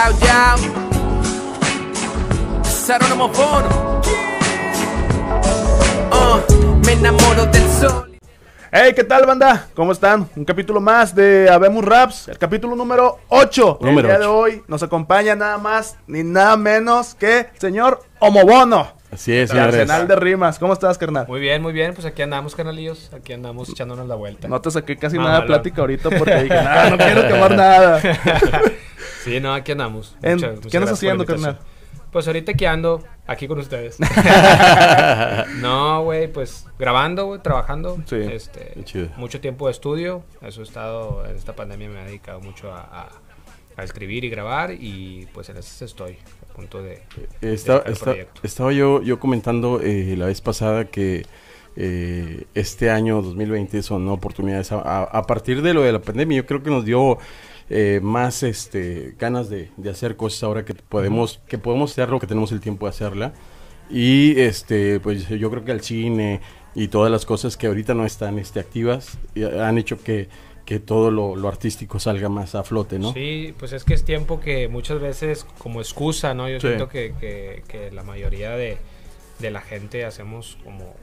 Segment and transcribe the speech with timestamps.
[0.00, 0.56] Yao, yao.
[2.64, 3.26] Sarónimo.
[6.10, 6.40] Uh,
[6.86, 8.10] me enamoro del sol.
[8.72, 9.66] Hey, ¿qué tal, banda?
[9.74, 10.26] ¿Cómo están?
[10.36, 13.80] Un capítulo más de Habemos Raps, el capítulo número 8.
[13.82, 18.00] Número el día de hoy nos acompaña nada más ni nada menos que el señor
[18.20, 18.94] Omobono.
[19.12, 19.74] Así es, señores.
[19.74, 20.58] Arsenal de Rimas.
[20.58, 21.26] ¿Cómo estás, carnal?
[21.28, 21.92] Muy bien, muy bien.
[21.92, 23.10] Pues aquí andamos, canalillos.
[23.12, 24.48] Aquí andamos echándonos la vuelta.
[24.48, 28.00] No te saqué casi nada de plática ahorita porque dije, no, no quiero quemar nada.
[29.24, 30.16] Sí, no, aquí andamos.
[30.22, 31.58] En- Muchas- muchas ¿Qué andas haciendo, carnal?
[32.12, 33.98] Pues ahorita aquí ando, aquí con ustedes.
[35.60, 37.98] no, güey, pues grabando, güey, trabajando.
[38.06, 38.16] Sí.
[38.16, 39.08] Este, chido.
[39.16, 40.22] mucho tiempo de estudio.
[40.42, 43.08] Eso he estado, en esta pandemia me he dedicado mucho a, a-
[43.76, 44.72] a escribir y grabar.
[44.72, 46.18] Y pues en eso estoy,
[46.50, 47.02] a punto de...
[47.40, 48.40] Está- de está- proyecto.
[48.42, 51.24] estaba yo, yo comentando eh, la vez pasada que
[51.76, 54.72] eh, este año 2020 son oportunidades.
[54.72, 57.18] A, a- a partir de lo de la pandemia, yo creo que nos dio
[57.70, 62.26] eh, más este, ganas de, de hacer cosas ahora que podemos, que podemos hacerlo, que
[62.26, 63.32] tenemos el tiempo de hacerla.
[63.88, 66.40] Y este, pues yo creo que el cine
[66.74, 70.28] y todas las cosas que ahorita no están este, activas y han hecho que,
[70.64, 73.12] que todo lo, lo artístico salga más a flote, ¿no?
[73.12, 76.48] Sí, pues es que es tiempo que muchas veces como excusa, ¿no?
[76.48, 76.68] Yo Sí.
[76.68, 78.78] siento que, que- que la mayoría de,
[79.40, 80.94] de la gente hacemos como,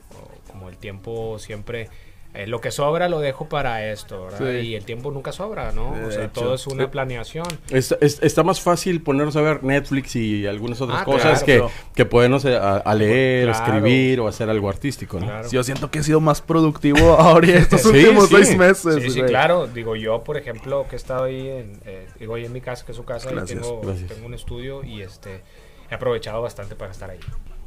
[0.49, 1.89] como el tiempo siempre...
[2.37, 4.39] eh, lo que sobra lo dejo para esto, ¿verdad?
[4.61, 4.67] Sí.
[4.67, 5.95] Y el tiempo nunca sobra, ¿no?
[5.95, 6.41] De o sea, hecho.
[6.41, 7.45] todo es una planeación.
[7.69, 11.45] Es- es- está más fácil ponernos a ver Netflix y algunas otras Ah, cosas claro,
[11.45, 13.65] que, pero- que ponernos a, a leer, Claro.
[13.65, 15.25] escribir o hacer algo artístico, ¿no?
[15.25, 15.49] Claro.
[15.49, 18.35] Yo siento que he sido más productivo ahora estos Sí, últimos sí.
[18.35, 19.03] seis meses.
[19.03, 19.67] Sí, sí, claro.
[19.67, 22.85] Digo, yo, por ejemplo, que he estado ahí en, eh, digo, ahí en mi casa,
[22.85, 24.09] que es su casa, y tengo, gracias.
[24.11, 25.41] tengo un estudio y este
[25.89, 27.19] he aprovechado bastante para estar ahí.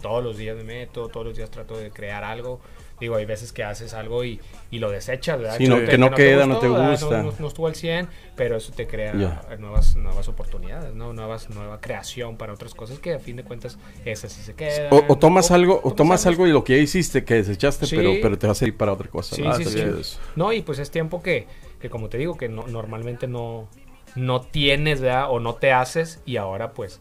[0.02, 2.60] Todos los días me meto, todos los días trato de crear algo.
[3.00, 5.56] Digo, hay veces que haces algo y, y lo desechas, ¿verdad?
[5.56, 6.90] Sí, no- te- que no queda, no te ¿verdad?
[6.90, 7.22] gusta.
[7.22, 9.40] No, no estuvo al 100, pero eso te crea Ya.
[9.50, 11.12] eh, nuevas, nuevas oportunidades, ¿no?
[11.12, 14.88] Nuevas, nueva creación para otras cosas que a fin de cuentas esas sí se quedan.
[14.92, 17.96] O, o tomas algo, o tomas algo y lo que ya hiciste que desechaste, Sí.
[17.96, 19.34] pero, pero te va a servir para otra cosa.
[19.34, 19.54] Sí, ¿no?
[19.54, 20.18] sí, sí.
[20.36, 21.46] No, y pues es tiempo que,
[21.80, 23.68] que como te digo, que no, normalmente no,
[24.14, 25.30] no tienes, ¿verdad?
[25.30, 27.00] O no te haces y ahora pues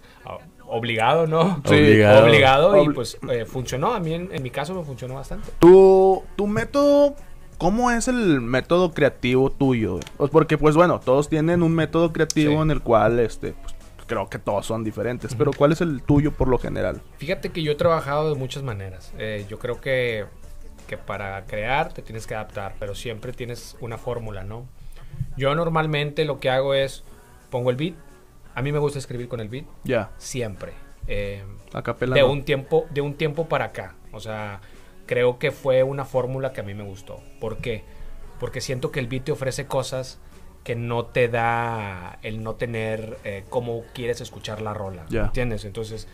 [0.70, 1.62] obligado, ¿no?
[1.66, 1.74] Sí.
[1.76, 2.24] Obligado.
[2.26, 3.94] Obligado y pues eh, funcionó.
[3.94, 5.52] A mí en, en mi caso me funcionó bastante.
[5.60, 7.16] Tu, tu método,
[7.58, 10.00] ¿cómo es el método creativo tuyo?
[10.18, 12.58] Pues porque, pues bueno, todos tienen un método creativo Sí.
[12.60, 13.76] en el cual, este, pues,
[14.08, 15.36] creo que todos son diferentes.
[15.36, 17.02] Pero ¿cuál es el tuyo por lo general?
[17.18, 19.14] Fíjate que yo he trabajado de muchas maneras.
[19.20, 20.26] Eh, yo creo que,
[20.88, 24.66] que para crear te tienes que adaptar, pero siempre tienes una fórmula, ¿no?
[25.38, 27.04] Yo normalmente lo que hago es
[27.50, 27.94] pongo el beat.
[28.56, 30.74] A mí me gusta escribir con el beat, Ya, siempre.
[31.08, 31.44] Eh,
[31.74, 32.16] a capela.
[32.16, 32.32] de no.
[32.32, 34.60] un tiempo de un tiempo para acá o sea
[35.08, 37.84] creo que fue una fórmula que a mí me gustó ¿por qué?
[38.40, 40.20] porque siento que el beat te ofrece cosas
[40.64, 45.26] que no te da el no tener eh, cómo quieres escuchar la rola Ya.
[45.26, 45.66] ¿entiendes?
[45.66, 46.08] entonces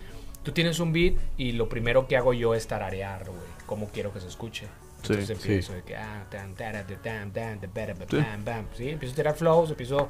[0.44, 4.13] tú tienes un beat y lo primero que hago yo es tararear güey cómo quiero
[4.13, 4.68] que se escuche
[5.01, 5.34] entonces sí.
[5.34, 8.16] empiezo de que ah, tan, tara, de, tan, tan, de, bera, Sí.
[8.18, 8.90] bam, bam, ¿sí?
[8.91, 10.07] empiezo a tirar flows empiezo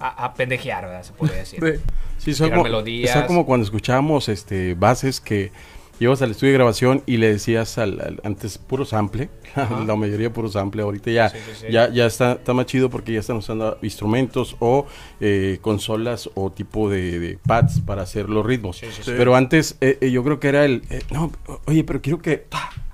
[0.00, 1.02] a, a pendejear ¿verdad?
[1.02, 1.82] se podría decir
[2.18, 2.34] Sí.
[2.34, 3.12] Son como, melodías.
[3.12, 5.52] son como cuando escuchábamos este, bases que
[6.00, 9.30] ibas al estudio de grabación y le decías al, al- antes puro sample,
[9.86, 11.72] la mayoría puro sample, ahorita ya, Sí, sí, sí.
[11.72, 14.86] ya, ya está, está más chido porque ya están usando instrumentos o
[15.20, 18.80] eh, consolas o tipo de, de pads para hacer los ritmos.
[19.06, 21.32] Pero antes eh, eh, yo creo que era el, eh, no,
[21.66, 22.36] oye, pero quiero que...
[22.36, 22.87] Ta, ta, ta.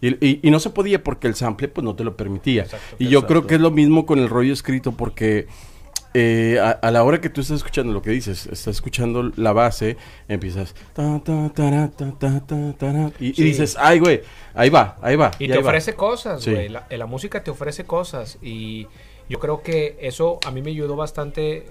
[0.00, 2.62] Y, y- y no se podía porque el sample pues no te lo permitía.
[2.62, 2.96] Exacto.
[2.98, 3.46] y yo creo Exacto.
[3.48, 5.46] que es lo mismo con el rollo escrito porque
[6.12, 9.52] eh, a, a la hora que tú estás escuchando lo que dices, estás escuchando la
[9.52, 9.96] base,
[10.28, 13.44] empiezas ta, ta, ta, y, y Sí.
[13.44, 14.22] dices, ay güey,
[14.54, 15.30] ahí va, ahí va.
[15.38, 15.68] Y y te ahí va".
[15.68, 16.50] ofrece cosas, Sí.
[16.52, 16.68] güey.
[16.68, 18.38] La, la música te ofrece cosas.
[18.42, 18.86] Y
[19.28, 21.66] yo creo que eso a mí me ayudó bastante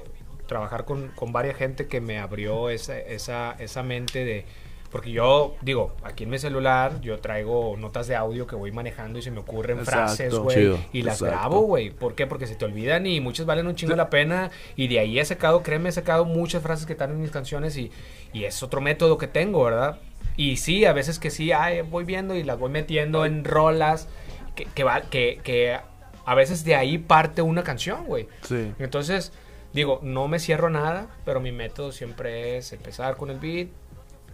[0.47, 4.45] trabajar con, con varias gente que me abrió esa, esa, esa mente de...
[4.91, 9.19] Porque yo, digo, aquí en mi celular yo traigo notas de audio que voy manejando
[9.19, 9.99] y se me ocurren Exacto.
[10.15, 10.75] frases, güey.
[10.93, 11.37] Y las Exacto.
[11.39, 11.91] grabo, güey.
[11.91, 12.25] ¿Por qué?
[12.25, 14.49] Porque se te olvidan y muchas valen un chingo la pena.
[14.75, 17.77] Y de ahí he sacado, créeme, he sacado muchas frases que están en mis canciones
[17.77, 17.91] y,
[18.33, 19.99] y es otro método que tengo, ¿verdad?
[20.37, 24.07] Y sí, a veces que sí, ay, voy viendo y las voy metiendo en rolas
[24.55, 25.77] que, que, va- que, que
[26.25, 28.27] a veces de ahí parte una canción, güey.
[28.41, 28.71] Sí.
[28.79, 29.33] Entonces,
[29.73, 33.67] digo, no me cierro nada, pero mi método siempre es empezar con el beat.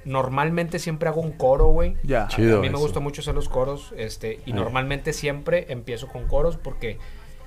[0.06, 1.96] Normalmente siempre hago un coro, güey.
[2.04, 2.28] Ya.
[2.28, 2.84] Chido a mí me eso.
[2.84, 7.00] gusta mucho hacer los coros, este, y normalmente siempre empiezo con coros porque,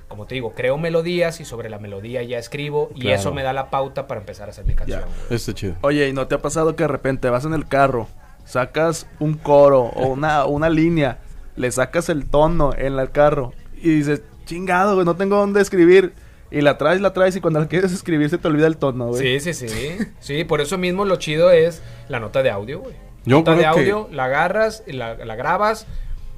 [0.08, 3.52] como te digo, creo melodías y sobre la melodía ya escribo y eso me da
[3.52, 5.04] la pauta para empezar a hacer mi canción.
[5.30, 5.76] Está chido.
[5.82, 8.08] Oye, ¿y no te ha pasado que de repente vas en el carro,
[8.44, 11.18] sacas un coro o una, una línea,
[11.56, 16.12] le sacas el tono en el carro y dices, chingado, güey, no tengo dónde escribir?
[16.50, 19.08] Y la traes, la traes y cuando la quieres escribir se te olvida el tono,
[19.08, 19.40] güey.
[19.40, 19.98] Sí, sí, sí.
[20.20, 22.94] Sí, por eso mismo lo chido es la nota de audio, güey.
[23.24, 25.86] Yo nota de que- audio, la agarras, y la, la grabas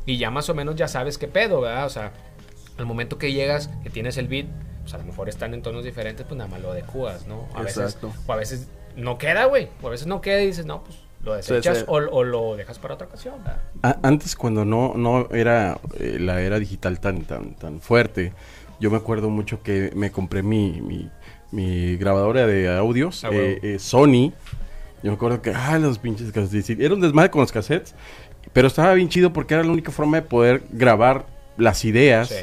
[0.06, 1.86] y ya más o menos ya sabes qué pedo, ¿verdad?
[1.86, 2.12] O sea,
[2.78, 4.46] al momento que llegas, que tienes el beat,
[4.82, 7.46] pues a lo mejor están en tonos diferentes, pues nada más lo adecuas, ¿no?
[7.54, 8.08] A Exacto.
[8.08, 9.68] veces, o a veces no queda, güey.
[9.82, 11.84] O a veces no queda y dices, no, pues lo desechas sí.
[11.86, 13.34] O, o lo dejas para otra ocasión,
[14.02, 18.32] antes cuando no, no era eh, la era digital tan, tan, tan fuerte,
[18.80, 21.10] yo me acuerdo mucho que me compré mi, mi,
[21.52, 24.32] mi grabadora de audios, Ah, eh, eh, Sony.
[25.02, 26.78] Yo me acuerdo que, ah, los pinches cassettes.
[26.78, 27.94] Era un desmadre con los cassettes,
[28.52, 32.28] pero estaba bien chido porque era la única forma de poder grabar las ideas.
[32.28, 32.34] Sí.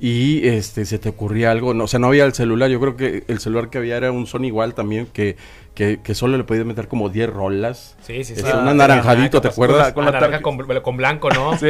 [0.00, 2.70] Y este se te ocurría algo, no, o sea, no había el celular.
[2.70, 5.36] Yo creo que el celular que había era un Sony igual también, que,
[5.74, 7.96] que, que solo le podías meter como 10 rolas.
[8.02, 8.40] Sí, sí, sí.
[8.40, 9.84] Este, Ah, un anaranjadito, ¿te capaz- acuerdas?
[9.92, 11.58] Con Con, la naranja tarje- con, con blanco, ¿no?
[11.58, 11.66] Sí.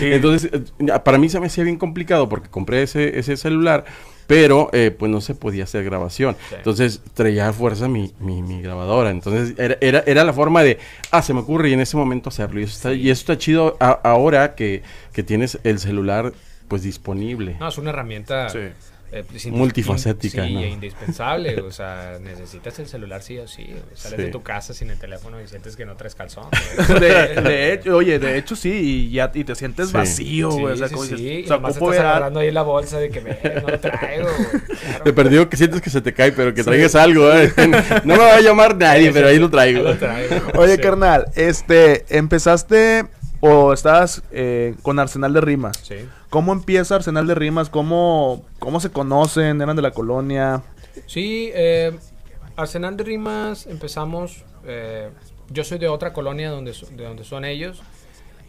[0.00, 3.84] Entonces, eh, para mí se me hacía bien complicado porque compré ese, ese celular,
[4.28, 6.36] pero eh, pues no se podía hacer grabación.
[6.50, 6.54] Sí.
[6.58, 9.10] Entonces traía a fuerza mi, mi, mi grabadora.
[9.10, 10.78] Entonces era, era, era la forma de,
[11.10, 12.60] ah, se me ocurre y en ese momento hacerlo.
[12.60, 14.82] Y eso está, y eso está chido a- ahora que,
[15.12, 16.32] que tienes el celular
[16.68, 17.56] pues disponible.
[17.58, 18.58] No, es una herramienta Sí.
[19.10, 20.60] eh, pues, Multifacética, Sí, ¿no?
[20.60, 21.60] e indispensable.
[21.62, 23.74] O sea, necesitas el celular sí o sí.
[23.94, 24.24] Sales Sí.
[24.26, 26.44] de tu casa sin el teléfono y sientes que no traes calzón.
[27.00, 28.70] De, de hecho, oye, de hecho sí,
[29.08, 29.94] y ya y te sientes Sí.
[29.94, 30.74] vacío, Sí, güey.
[30.74, 33.08] o sea, sí, como dices, Y o sea, estás ver agarrando ahí la bolsa de
[33.08, 34.26] que "Ve, no lo traigo.
[34.28, 34.62] güey".
[34.78, 35.04] Claro.
[35.04, 37.32] Te perdió que sientes que se te cae, pero que traigas algo.
[37.32, 37.50] ¿eh?
[38.04, 39.80] no me va a llamar nadie, pero ahí lo traigo.
[39.80, 40.36] Ahí lo traigo.
[40.56, 40.82] Oye, Sí.
[40.82, 43.06] carnal, este, empezaste
[43.40, 45.78] o estabas eh, con Arsenal de Rimas.
[45.82, 45.94] Sí.
[46.30, 47.70] ¿Cómo empieza Arsenal de Rimas?
[47.70, 49.60] ¿Cómo, ¿Cómo se conocen?
[49.62, 50.62] ¿Eran de la colonia?
[51.06, 51.96] Sí, eh,
[52.56, 54.44] Arsenal de Rimas empezamos.
[54.66, 55.10] eh,
[55.50, 57.80] yo soy de otra colonia donde, de donde son ellos.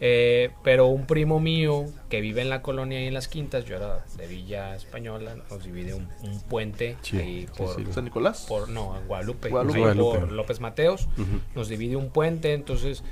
[0.02, 3.76] eh, pero un primo mío que vive en la colonia y en las quintas, yo
[3.76, 7.84] era de Villa Española, nos divide un, un puente Sí, ahí por, sí.
[7.92, 8.46] ¿San Nicolás?
[8.48, 9.76] por no, en Guadalupe, Guadalupe.
[9.78, 10.18] ahí Guadalupe.
[10.20, 11.06] por López Mateos,
[11.54, 13.02] nos divide un puente, entonces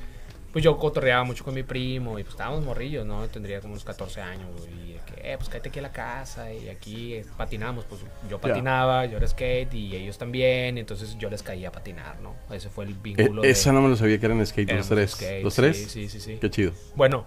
[0.59, 3.29] pues yo cotorreaba mucho con mi primo y pues estábamos morrillos, ¿no?
[3.29, 5.93] Tendría como unos 14 años, güey, y de que, eh, pues cállate aquí a la
[5.93, 11.17] casa y aquí eh, patinamos, pues yo patinaba, yo era skate y ellos también, entonces
[11.17, 12.35] yo les caía a patinar, ¿no?
[12.53, 13.43] Ese fue el Eh, vínculo.
[13.43, 15.11] de- esa no me lo sabía que eran skate los tres.
[15.13, 15.77] skate, ¿Los tres?
[15.91, 16.39] Sí, sí, sí.
[16.41, 16.73] Qué chido.
[16.97, 17.25] Bueno,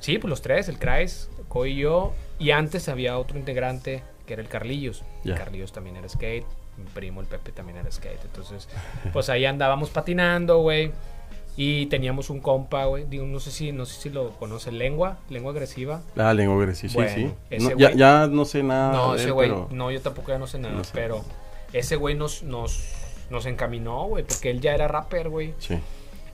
[0.00, 2.14] sí, pues los tres, el Kreis, Co y yo.
[2.38, 5.04] Y antes había otro integrante que era el Carlillos.
[5.24, 6.46] El Carlillos también era skate.
[6.78, 8.24] Mi primo, el Pepe, también era skate.
[8.24, 8.66] Entonces,
[9.12, 10.90] pues ahí andábamos patinando, güey.
[11.56, 13.04] Y teníamos un compa, güey.
[13.04, 16.00] Digo, no sé si, no sé si lo conoce, Lengua, Lengua Agresiva.
[16.16, 17.58] Ah, lengua agresiva, sí, Bueno, sí.
[17.58, 18.92] No, ya, ya no sé nada.
[18.92, 20.74] no, ese güey, pero- no, yo tampoco ya no sé nada.
[20.74, 20.90] No sé.
[20.94, 21.22] Pero
[21.74, 22.82] ese güey nos, nos,
[23.28, 25.52] nos encaminó, güey, porque él ya era rapper, güey.
[25.58, 25.78] Sí.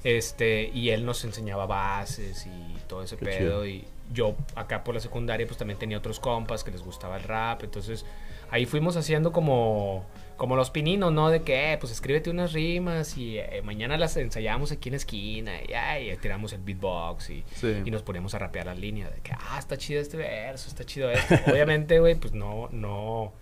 [0.04, 3.38] Este, y él nos enseñaba bases y todo ese Qué pedo.
[3.38, 3.66] chido.
[3.66, 7.24] Y yo acá por la secundaria, pues también tenía otros compas que les gustaba el
[7.24, 7.64] rap.
[7.64, 8.06] Entonces,
[8.50, 10.04] ahí fuimos haciendo como,
[10.38, 11.28] como los pininos, ¿no?
[11.28, 15.52] De que, eh, pues escríbete unas rimas y eh, mañana las ensayamos aquí en esquina.
[15.68, 17.82] Y, ay, tiramos el beatbox y, Sí.
[17.84, 19.14] y nos poníamos a rapear las líneas.
[19.14, 21.34] De que, ah, está chido este verso, está chido esto.
[21.52, 23.34] Obviamente, güey, pues no, no.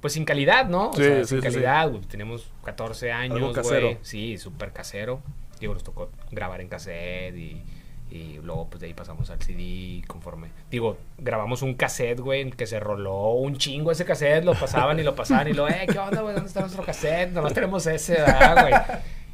[0.00, 0.88] Pues sin calidad, ¿no?
[0.90, 2.00] O Sí, sea, sí, sin calidad, güey.
[2.02, 3.98] Tenemos 14 años, güey.
[4.02, 5.22] Sí, súper casero.
[5.60, 7.62] Digo, nos tocó grabar en cassette y,
[8.10, 10.48] y luego pues de ahí pasamos al CD conforme.
[10.70, 14.98] Digo, grabamos un cassette, güey, en que se roló un chingo ese cassette, lo pasaban
[14.98, 16.34] y lo pasaban y lo, eh, ¿qué onda, güey?
[16.34, 17.30] ¿Dónde está nuestro cassette?
[17.32, 18.74] Nomás tenemos ese, ¿verdad, güey?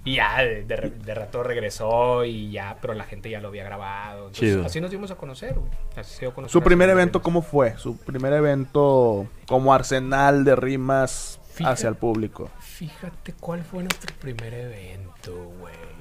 [0.05, 3.65] Y ya, de, de, de rato regresó y ya, pero la gente ya lo había
[3.65, 4.29] grabado.
[4.29, 4.65] Entonces, Chido.
[4.65, 5.69] así nos dimos a conocer, güey.
[5.97, 7.77] Así se dio a conocer ¿Su primer evento cómo fue?
[7.77, 11.73] ¿Su primer evento como Arsenal de Rimas Fíjate.
[11.75, 12.51] hacia el público?
[12.61, 15.96] Fíjate cuál fue nuestro primer evento, güey.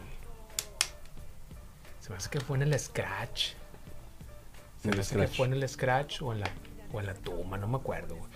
[2.06, 3.54] Se me hace que fue en el Scratch.
[4.80, 5.38] Se En me el hace que Scratch.
[5.38, 6.48] fue en el Scratch o en la,
[6.94, 8.30] o en la Tuma, no me acuerdo, güey.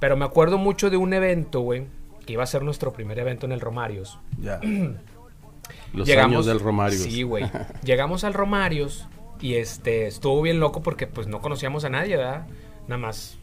[0.00, 1.86] Pero me acuerdo mucho de un evento, güey,
[2.26, 4.18] que iba a ser nuestro primer evento en el Romarios.
[4.40, 4.60] Ya.
[5.92, 6.98] Los años del Romario.
[6.98, 7.48] Sí, güey.
[7.84, 9.06] Llegamos al Romarios
[9.40, 12.48] y este estuvo bien loco porque pues no conocíamos a nadie, ¿verdad?
[12.88, 13.38] Nada más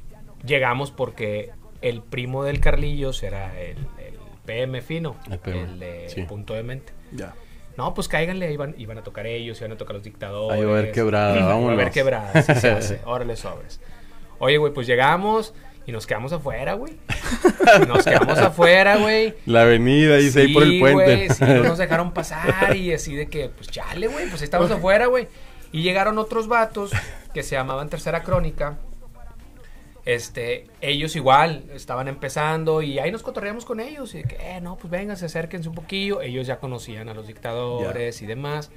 [0.46, 1.52] llegamos porque
[1.82, 6.24] el primo del Carlillos era el, el PM fino, El PM, el de sí.
[6.24, 6.92] punto de mente.
[7.14, 7.34] Ya.
[7.82, 10.56] No, pues cáiganle, iban, iban a tocar ellos, iban a tocar los dictadores.
[10.60, 11.74] Ahí va a haber quebrada, Va a vámonos.
[11.74, 13.02] haber quebrada, sí se hace.
[13.06, 13.82] Órale, sobres.
[14.38, 15.56] Oye, güey, pues llegamos
[15.88, 16.94] y nos quedamos afuera, güey.
[17.88, 19.34] Nos quedamos afuera, güey.
[19.48, 20.94] La avenida ahí, ahí por el puente.
[21.16, 24.46] güey, sí, no nos dejaron pasar y así de que, pues chale, güey, pues ahí
[24.46, 25.28] estamos afuera, güey.
[25.72, 26.92] Y llegaron otros vatos
[27.34, 28.78] que se llamaban Tercera Crónica.
[30.06, 34.14] Este, ellos igual estaban empezando y ahí nos cotorreamos con ellos.
[34.16, 36.22] Y de que, eh, no, pues vengan, se acérquense un poquillo.
[36.22, 38.72] Ellos ya conocían a los dictadores y demás.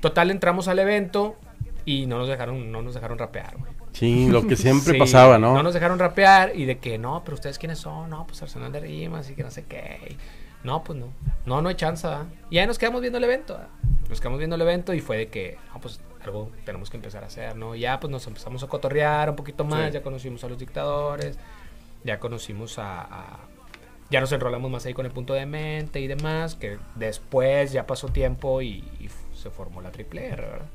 [0.00, 1.36] Total, entramos al evento
[1.84, 3.72] y no nos dejaron, no nos dejaron rapear, güey.
[3.92, 5.54] Sí, lo que siempre Sí, pasaba, ¿no?
[5.54, 8.70] No nos dejaron rapear y de que, no, pero ustedes quiénes son, no, pues Arsenal
[8.72, 10.16] de Rimas y que no sé qué.
[10.64, 11.06] No, pues no,
[11.46, 12.26] no, no hay chance, ¿verdad?
[12.50, 13.70] Y ahí nos quedamos viendo el evento, ¿verdad?
[14.08, 17.24] Nos quedamos viendo el evento y fue de que, no, pues algo tenemos que empezar
[17.24, 17.74] a hacer, ¿no?
[17.74, 19.92] Y ya pues nos empezamos a cotorrear un poquito más, Sí.
[19.94, 21.38] ya conocimos a los dictadores,
[22.04, 23.40] ya conocimos a, a-
[24.10, 27.86] ya nos enrolamos más ahí con el punto de mente y demás, que después ya
[27.86, 30.66] pasó tiempo y, y se formó la triple R, ¿verdad?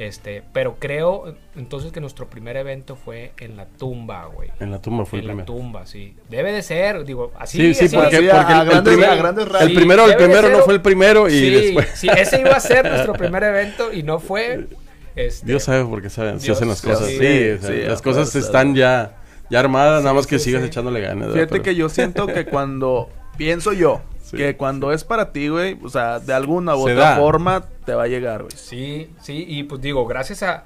[0.00, 4.48] Este, pero creo entonces que nuestro primer evento fue en la tumba, güey.
[4.58, 5.52] En la tumba fue En el la primero.
[5.62, 6.16] tumba, sí.
[6.30, 7.58] Debe de ser, digo, así.
[7.58, 7.96] Sí, sí, así.
[7.96, 10.58] porque, Sí, a- porque a el, grandes- primer- a grandes el primero, el primero no
[10.60, 11.88] fue el primero y sí, después.
[11.94, 14.68] sí, ese iba a ser nuestro primer evento y no fue.
[15.16, 17.06] Este, Dios sabe por qué saben, se Dios hacen las cosas.
[17.06, 19.18] Sí, Sí, las cosas están ya,
[19.50, 20.68] ya armadas, nada más que sí, sigas sí.
[20.68, 21.30] echándole ganas.
[21.34, 24.36] Fíjate Pero- que yo siento que cuando pienso yo Sí.
[24.36, 27.16] que cuando es para ti, güey, o sea, de alguna u Se otra da.
[27.16, 28.56] forma te va a llegar, güey.
[28.56, 30.64] Sí, sí, y pues digo, gracias a,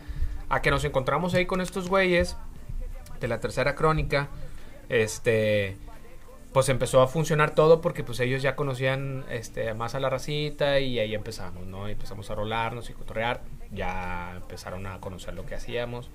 [0.48, 2.36] a que nos encontramos ahí con estos güeyes
[3.20, 4.28] de la tercera crónica,
[4.88, 5.76] este,
[6.52, 10.78] pues empezó a funcionar todo porque pues ellos ya conocían este, más a la racita
[10.80, 11.88] y ahí empezamos, ¿no?
[11.88, 13.40] Y empezamos a rolarnos y cotorrear,
[13.72, 16.10] ya empezaron a conocer lo que hacíamos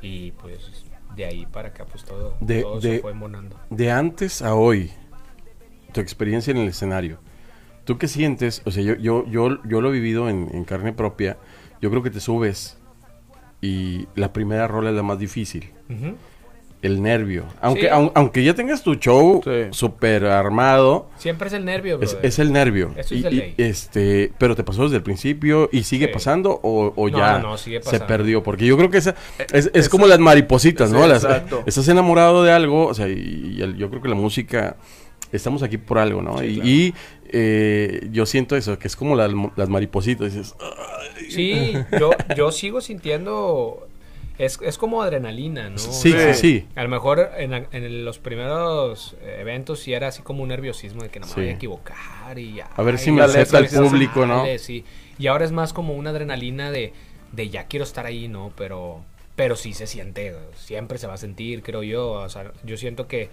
[0.00, 0.84] y pues
[1.16, 3.58] de ahí para acá pues todo, De- todo de- se fue monando.
[3.70, 4.92] de antes a hoy,
[5.92, 7.18] tu experiencia en el escenario,
[7.84, 8.62] ¿tú qué sientes?
[8.64, 11.36] O sea, yo, yo, yo, yo lo he vivido en, en carne propia.
[11.80, 12.76] Yo creo que te subes
[13.60, 15.70] y la primera rola es la más difícil.
[15.90, 16.14] Ujú.
[16.80, 17.44] El nervio.
[17.60, 17.86] Aunque, Sí.
[17.88, 19.50] aun- aunque ya tengas tu show Sí.
[19.72, 22.92] súper armado, Siempre es el nervio, es, es el nervio.
[22.96, 23.54] Eso Y- es de y, ley.
[23.58, 26.12] este, pero te pasó desde el principio y sigue Sí.
[26.12, 28.44] pasando o, o No, ya no, sigue se perdió.
[28.44, 29.16] Porque yo creo que esa
[29.52, 31.02] es, es eso- como las maripositas, ¿no?
[31.02, 31.64] Sí, Las- exacto.
[31.66, 34.76] estás enamorado de algo, o sea, y, y el- yo creo que la música,
[35.32, 36.38] estamos aquí por algo, ¿no?
[36.38, 36.68] Sí, y claro.
[36.68, 36.94] y,
[37.30, 40.32] eh, yo siento eso, que es como las, las maripositas.
[40.34, 40.54] Dices.
[41.28, 43.86] Sí, yo, yo sigo sintiendo.
[44.38, 45.78] Es, es como adrenalina, ¿no?
[45.78, 46.66] sí, O sea, sí, sí.
[46.76, 51.08] A lo mejor en, en los primeros eventos sí era así como un nerviosismo de
[51.08, 51.40] que no me Sí.
[51.40, 54.44] voy a equivocar y A ver si me acepta el público, ¿no?
[54.58, 54.84] Sí.
[55.18, 56.92] Y ahora es más como una adrenalina de,
[57.32, 58.52] de ya quiero estar ahí, ¿no?
[58.56, 59.02] Pero,
[59.34, 62.12] pero sí se siente, siempre se va a sentir, creo yo.
[62.12, 63.30] O sea, yo siento que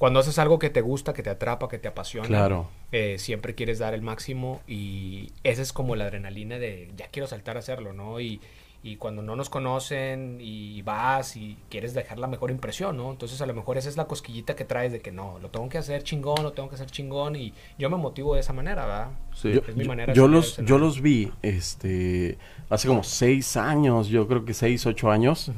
[0.00, 2.68] cuando haces algo que te gusta, que te atrapa, que te apasiona, Claro.
[2.90, 7.28] eh, siempre quieres dar el máximo y esa es como la adrenalina de ya quiero
[7.28, 8.18] saltar a hacerlo, ¿no?
[8.18, 8.40] Y,
[8.82, 13.10] y cuando no nos conocen y vas y quieres dejar la mejor impresión, ¿no?
[13.10, 15.68] Entonces a lo mejor esa es la cosquillita que traes de que no, lo tengo
[15.68, 18.86] que hacer chingón, lo tengo que hacer chingón y yo me motivo de esa manera,
[18.86, 19.08] ¿verdad?
[19.34, 19.52] Sí.
[19.52, 22.38] Yo, Es mi yo- manera de yo salir los, al yo los vi este,
[22.70, 25.52] hace como seis años, yo creo que seis, ocho años,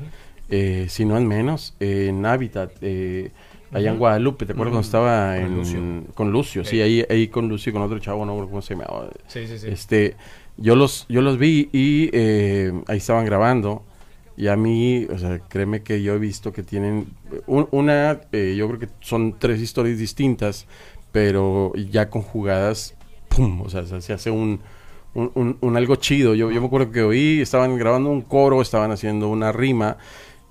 [0.49, 3.31] eh, si no en menos, en Habitat, eh,
[3.73, 3.99] allá en.
[3.99, 5.81] Guadalupe, ¿te acuerdas cuando estaba Con en, Lucio.
[6.15, 6.65] con Lucio?
[6.65, 9.09] Sí, ahí, ahí con Lucio y con otro chavo, no cómo se llamaba.
[9.27, 9.69] Sí, sí, sí.
[9.69, 10.17] Este,
[10.57, 13.85] yo los, yo los vi y eh, ahí estaban grabando.
[14.35, 17.07] Y a mí, o sea, créeme que yo he visto que tienen
[17.47, 20.67] un- una, eh, yo creo que son tres historias distintas,
[21.13, 22.95] pero ya conjugadas,
[23.29, 23.61] ¡pum!
[23.61, 24.61] O sea, se, se hace un,
[25.15, 26.35] un, un- un algo chido.
[26.35, 29.99] Yo, yo me acuerdo que oí, estaban grabando un coro, estaban haciendo una rima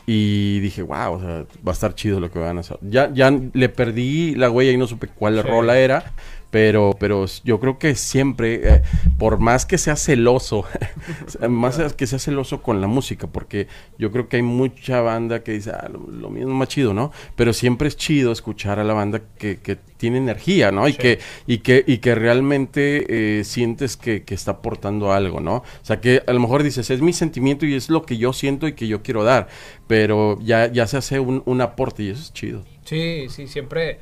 [0.07, 2.77] y dije, wow, o sea, va a estar chido lo que van a hacer.
[2.81, 5.47] Ya, ya le perdí la huella y no supe cuál Sí.
[5.47, 6.11] rola era,
[6.51, 8.81] pero, pero yo creo que siempre, eh,
[9.17, 10.65] por más que sea celoso,
[11.49, 13.67] más que sea celoso con la música, porque
[13.97, 16.93] yo creo que hay mucha banda que dice, ah, lo, lo mío es más chido,
[16.93, 17.11] ¿no?
[17.35, 20.87] Pero siempre es chido escuchar a la banda que, que tiene energía, ¿no?
[20.87, 20.97] Y, Sí.
[20.97, 25.55] que, y, que, y que realmente eh, sientes que, que está aportando algo, ¿no?
[25.57, 28.33] O sea, que a lo mejor dices, es mi sentimiento y es lo que yo
[28.33, 29.47] siento y que yo quiero dar,
[29.87, 32.65] pero ya, ya se hace un, un aporte y eso es chido.
[32.83, 33.99] Sí, sí, siempre,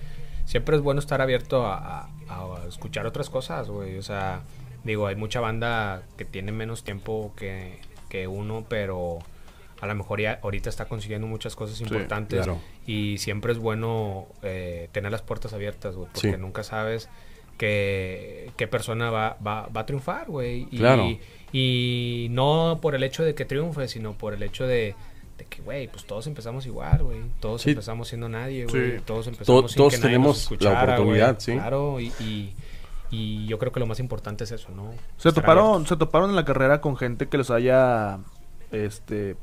[0.50, 3.98] siempre es bueno estar abierto a, a- a escuchar otras cosas, güey.
[3.98, 4.42] O sea,
[4.84, 7.78] digo, hay mucha banda que tiene menos tiempo que,
[8.10, 9.20] que uno, pero
[9.80, 12.40] a lo mejor ya ahorita está consiguiendo muchas cosas importantes.
[12.44, 12.60] claro.
[12.88, 16.38] Y siempre es bueno eh, tener las puertas abiertas, güey, porque Sí.
[16.38, 17.10] nunca sabes
[17.60, 20.68] qué persona va, va, va a triunfar, güey.
[20.72, 21.08] Y, Claro.
[21.52, 24.96] y no por el hecho de que triunfe, sino por el hecho de,
[25.40, 27.22] de que, güey, pues todos empezamos igual, güey.
[27.40, 27.72] Todos Sí.
[27.72, 28.98] empezamos siendo nadie, güey.
[28.98, 29.04] Sí.
[29.06, 31.42] Todos empezamos To- sin todos que nadie tenemos nos la oportunidad, güey.
[31.42, 31.54] sí.
[31.54, 32.54] Claro, y, y,
[33.10, 34.92] y yo creo que lo más importante es eso, ¿no?
[35.18, 35.88] Se Estar toparon, abiertos.
[35.90, 38.20] se toparon en la carrera con gente que los haya
[38.72, 39.36] este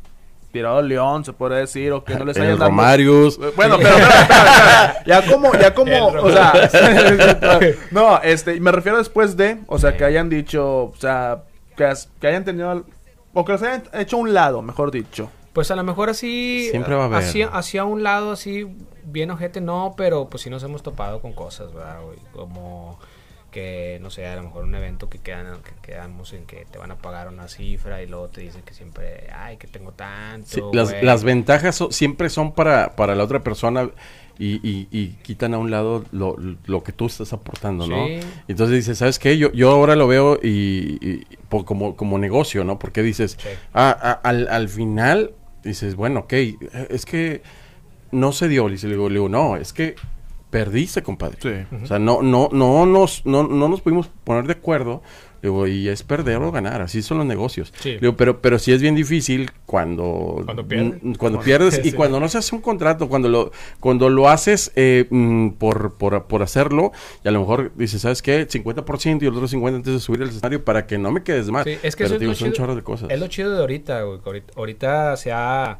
[0.52, 3.36] tirado al león, se puede decir, o que no les haya El Romarius.
[3.56, 5.04] Bueno, pero espera, espera, espera.
[5.04, 6.52] ya como, ya como, o sea,
[7.90, 11.42] no, este, me refiero después de, o sea, que hayan dicho, o sea,
[11.76, 12.84] que, as- que hayan tenido,
[13.34, 15.30] o que los hayan hecho a un lado, mejor dicho.
[15.56, 16.68] Pues a lo mejor así.
[16.70, 17.18] Siempre va a haber.
[17.20, 18.66] Hacia, hacia un lado, así,
[19.04, 22.18] bien ojete, no, pero pues sí nos hemos topado con cosas, ¿verdad, güey?
[22.32, 22.98] Como
[23.50, 26.76] que no sé, a lo mejor un evento que quedan que quedamos en que te
[26.78, 30.46] van a pagar una cifra y luego te dicen que siempre, ay, que tengo tanto.
[30.46, 31.02] Sí, las, güey".
[31.02, 33.88] las ventajas so- siempre son para, para la otra persona
[34.38, 36.36] y, y- y quitan a un lado lo,
[36.66, 38.06] lo que tú estás aportando, ¿no?
[38.06, 38.20] Sí.
[38.46, 39.38] Entonces dices, ¿sabes qué?
[39.38, 42.78] Yo, yo ahora lo veo y, y por- como, como negocio, ¿no?
[42.78, 43.48] Porque dices, Sí.
[43.72, 45.30] ah, ah, al, al final
[45.68, 46.58] dices, bueno, ok, eh,
[46.90, 47.42] es que
[48.12, 48.68] no se dio.
[48.68, 49.94] Le dice- le digo, le digo, no, es que
[50.50, 51.38] perdiste, compadre.
[51.40, 51.76] Sí.
[51.82, 55.02] O sea, no, no, no nos, no, no nos pudimos poner de acuerdo.
[55.46, 57.72] Le Digo, y es perder o ganar, así son los negocios.
[57.80, 57.92] Sí.
[57.92, 61.18] Le digo, pero, pero sí es bien difícil cuando, Cuando pierdes.
[61.18, 65.06] cuando pierdes y cuando no se hace un contrato, cuando lo, cuando lo haces eh,
[65.10, 66.92] mm, por, por, por hacerlo,
[67.24, 68.48] y a lo mejor dices, ¿sabes qué?
[68.48, 71.48] 50% y el otro 50% antes de subir al escenario para que no me quedes
[71.50, 71.64] mal.
[71.64, 73.10] Sí, es que pero eso es digo, lo son chido- chorros de cosas.
[73.10, 74.18] Es lo chido de ahorita, güey.
[74.24, 75.78] ahorita, ahorita se ha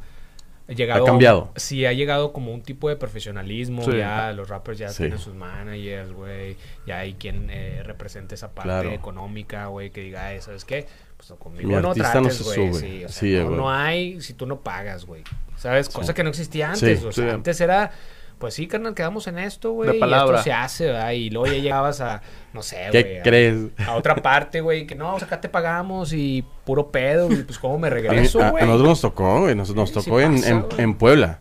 [0.75, 1.03] llegado.
[1.03, 1.51] Ha cambiado.
[1.55, 3.83] Sí, ha llegado como un tipo de profesionalismo.
[3.83, 3.97] Sí.
[3.97, 4.97] Ya los rappers ya Sí.
[5.03, 6.57] tienen sus managers, güey.
[6.85, 8.91] Ya hay quien eh, represente esa parte Claro.
[8.91, 9.91] económica, güey.
[9.91, 10.87] Que diga, "Ay, ¿sabes qué?
[11.15, 12.55] Pues conmigo Mi no no trates, güey.
[12.73, 12.79] sube.
[12.79, 15.23] Sí, o sea, no, no hay si tú no pagas, güey.
[15.55, 15.89] ¿Sabes?
[15.89, 17.03] Cosa que no existía antes.
[17.03, 17.91] o sea, antes era.
[18.39, 19.97] Pues sí, carnal, quedamos en esto, güey.
[19.97, 21.11] Y esto se hace, ¿verdad?
[21.11, 22.21] Y luego ya llegabas a,
[22.53, 23.17] no sé, ¿Qué güey.
[23.17, 23.57] a- crees?
[23.87, 27.37] a otra parte, güey, que no, o sea, acá te pagamos y puro pedo, y
[27.37, 28.63] pues cómo me regreso, a- a güey.
[28.65, 30.81] nosotros nos tocó, güey, nos, nos tocó en, pasa, en- güey.
[30.81, 31.39] en Puebla.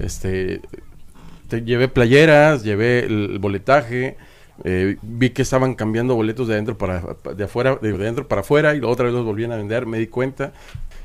[0.00, 0.60] Este,
[1.48, 4.16] te llevé playeras, llevé el, el boletaje,
[4.64, 7.02] eh, vi que estaban cambiando boletos de adentro para,
[7.36, 9.98] de afuera, de adentro para afuera y luego otra vez los volvían a vender, me
[9.98, 10.52] di cuenta.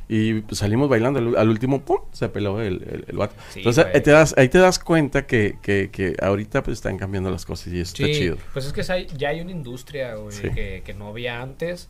[0.10, 1.98] Y salimos bailando, al, al último, ¡pum!
[2.14, 3.36] se peló el, el, el vato.
[3.52, 6.98] Sí, Entonces ahí te, das, ahí te das cuenta que, que, que ahorita pues están
[6.98, 8.38] cambiando las cosas y eso Sí, está chido.
[8.54, 8.84] pues es que
[9.18, 10.50] ya hay una industria, güey, Sí.
[10.50, 11.90] que, que no había antes.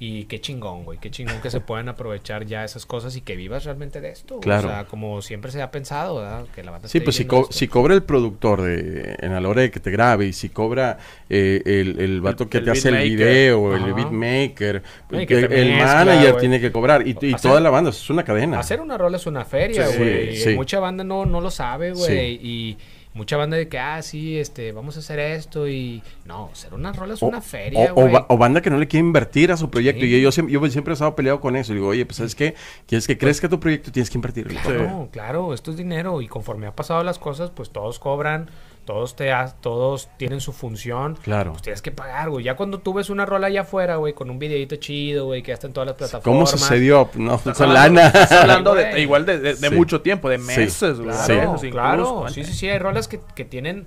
[0.00, 3.36] Y qué chingón, güey, qué chingón que se puedan aprovechar ya esas cosas y que
[3.36, 4.40] vivas realmente de esto.
[4.40, 4.68] Claro.
[4.68, 6.44] O sea, como siempre se ha pensado, ¿verdad?
[6.54, 7.52] Que la banda Sí, pues si, co- esto.
[7.52, 10.48] si cobra el productor de, en a la hora de que te grabe y si
[10.48, 10.98] cobra
[11.30, 13.16] eh, el, el vato que el te hace el beatmaker.
[13.16, 13.92] video, el Ajá.
[13.94, 14.82] beatmaker,
[15.12, 17.90] Ay, que que te el manager tiene que cobrar y, y Hacer- toda la banda,
[17.90, 18.58] es una cadena.
[18.58, 20.36] Hacer una rola es una feria, Sí, güey.
[20.36, 20.54] sí.
[20.54, 22.04] Mucha banda no, no lo sabe, güey.
[22.10, 22.40] Sí.
[22.42, 22.78] Y
[23.14, 26.02] mucha banda de que, ah, sí, este, vamos a hacer esto y...
[26.26, 29.06] No, hacer una rola es O- una feria, o, o banda que no le quiere
[29.06, 30.02] invertir a su proyecto.
[30.02, 30.14] Sí.
[30.14, 31.72] Y yo, siempre, yo siempre he estado peleado con eso.
[31.72, 32.54] Digo, oye, pues ¿sabes qué?
[32.86, 33.90] ¿Quieres que crezca tu proyecto?
[33.92, 34.46] Tienes que invertir.
[34.48, 38.50] Claro, claro, esto es dinero y conforme ha pasado las cosas, pues todos cobran,
[38.84, 41.16] todos te ha- todos tienen su función.
[41.22, 41.52] Claro.
[41.52, 42.44] Pues tienes que pagar, güey.
[42.44, 45.48] Ya cuando tú ves una rola allá afuera, güey, con un videito chido, güey, que
[45.48, 46.24] ya está en todas las plataformas.
[46.24, 47.08] ¿Cómo sucedió?
[47.14, 48.08] No, Estás con hablando- lana.
[48.08, 49.74] Estás hablando de, igual de, de- de Sí.
[49.74, 50.44] mucho tiempo, de Sí.
[50.44, 51.14] meses, güey.
[51.16, 51.26] Sí.
[51.32, 52.26] Claro, meses claro.
[52.28, 53.86] Sí, sí, sí, hay rolas que, que tienen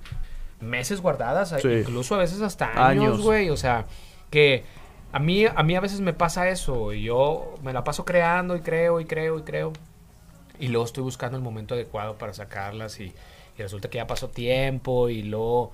[0.60, 1.68] meses guardadas, hay- Sí.
[1.68, 3.20] incluso a veces hasta años, Años.
[3.22, 3.50] güey.
[3.50, 3.86] O sea,
[4.30, 4.64] que
[5.12, 6.92] a mí, a mí a veces me pasa eso.
[6.92, 9.72] Y yo me la paso creando y creo y creo y creo.
[10.60, 13.14] Y luego estoy buscando el momento adecuado para sacarlas y,
[13.58, 15.72] y resulta que ya pasó tiempo y luego...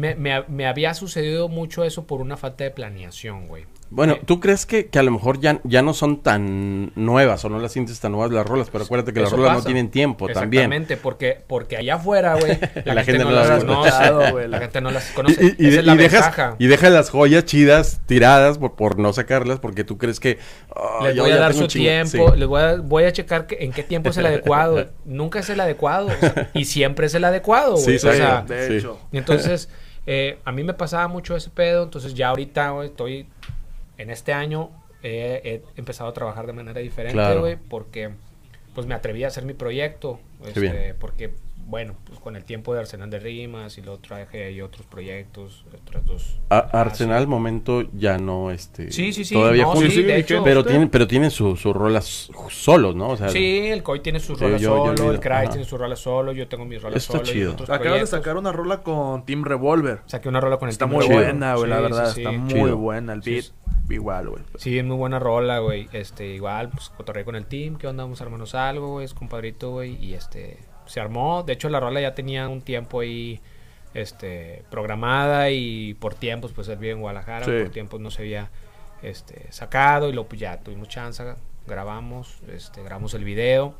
[0.00, 3.66] Me, me, me había sucedido mucho eso por una falta de planeación, güey.
[3.92, 7.44] Bueno, Eh, ¿tú crees que, que a lo mejor ya, ya no son tan nuevas
[7.44, 8.70] o no las sientes tan nuevas las rolas?
[8.70, 10.62] Pero acuérdate que las rolas no tienen tiempo también.
[10.72, 13.88] Exactamente, porque, porque allá afuera, güey, la, La gente, gente no no las las conoce,
[13.88, 14.48] escuchado, güey.
[14.48, 15.44] la gente no las Y, conoce.
[15.58, 18.98] y- y Esa de- es la y dejas, y las joyas chidas tiradas por, por
[18.98, 20.38] no sacarlas porque tú crees que...
[20.74, 21.84] "Ah, Les voy a ya dar su un chingo".
[21.84, 22.38] tiempo, Sí.
[22.38, 24.86] les voy a, voy a checar que- en qué tiempo es el adecuado.
[25.04, 26.06] Nunca es el adecuado.
[26.06, 27.98] o sea, y siempre es el adecuado, güey.
[27.98, 28.98] sí, o sea, de hecho.
[29.10, 29.68] y entonces,
[30.12, 31.84] eh, a mí me pasaba mucho ese pedo.
[31.84, 33.28] Entonces, ya ahorita, estoy
[33.96, 34.70] en este año,
[35.04, 37.40] eh, he empezado a trabajar de manera diferente, Claro.
[37.42, 38.10] güey, porque
[38.74, 40.18] pues me atreví a hacer mi proyecto.
[40.44, 41.32] este, porque,
[41.66, 45.64] bueno, pues con el tiempo de Arsenal de Rimas y luego traje ahí otros proyectos,
[45.82, 46.40] otras dos.
[46.50, 48.90] A- Arsenal al momento ya no, este...
[48.90, 49.34] Sí, sí, sí.
[49.34, 50.70] Todavía no, juntos, sí, de hecho, pero usted.
[50.72, 53.10] tienen, pero tienen sus su rolas solos, ¿no?
[53.10, 55.78] O sea, Sí, el Coy tiene sus rolas yo- yo solo, el Cry tiene sus
[55.78, 57.30] rolas solo, yo tengo mis rolas Está solo.
[57.30, 57.52] y chido.
[57.52, 60.00] otros Acabas de sacar una rola con Team Revolver.
[60.06, 61.16] Saqué una rola con el Está Team muy Chido.
[61.18, 62.12] Buena, güey, la verdad.
[62.12, 62.76] sí, Está muy Chido.
[62.78, 63.12] buena.
[63.12, 63.44] El Sí, beat,
[63.90, 64.42] igual, güey.
[64.56, 65.88] Sí, es muy buena rola, güey.
[65.92, 68.02] Este, igual, pues cotorré con el team, ¿qué onda?
[68.04, 69.96] Vamos a armarnos algo, güey, es compadrito, güey.
[70.04, 70.58] Y este,
[70.90, 71.42] se armó.
[71.42, 73.40] De hecho, la rola ya tenía un tiempo ahí,
[73.94, 77.52] este, programada y por tiempos, pues él vive en Guadalajara, Sí.
[77.62, 78.50] por tiempos no se había,
[79.02, 81.24] este, sacado y luego pues ya tuvimos chance,
[81.66, 83.74] grabamos, este, grabamos el video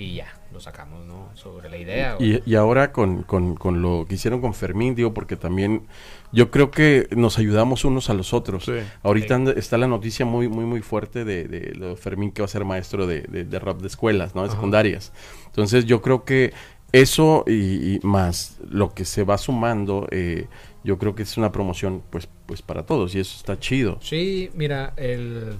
[0.00, 1.28] y ya, lo sacamos, ¿no?
[1.34, 2.16] Sobre la idea.
[2.20, 5.88] Y, y ahora con, con, con lo que hicieron con Fermín, digo, porque también
[6.32, 8.64] yo creo que nos ayudamos unos a los otros.
[8.66, 8.74] Sí.
[9.02, 9.32] Ahorita Sí.
[9.34, 12.64] anda- está la noticia muy, muy, muy fuerte de, de Fermín que va a ser
[12.64, 14.44] maestro de, de, de rap de escuelas, ¿no?
[14.44, 15.12] De secundarias.
[15.46, 16.52] Entonces yo creo que
[16.92, 20.46] eso y, y más lo que se va sumando, eh,
[20.84, 23.98] yo creo que es una promoción pues, pues para todos y eso está chido.
[24.00, 25.56] Sí, mira, el...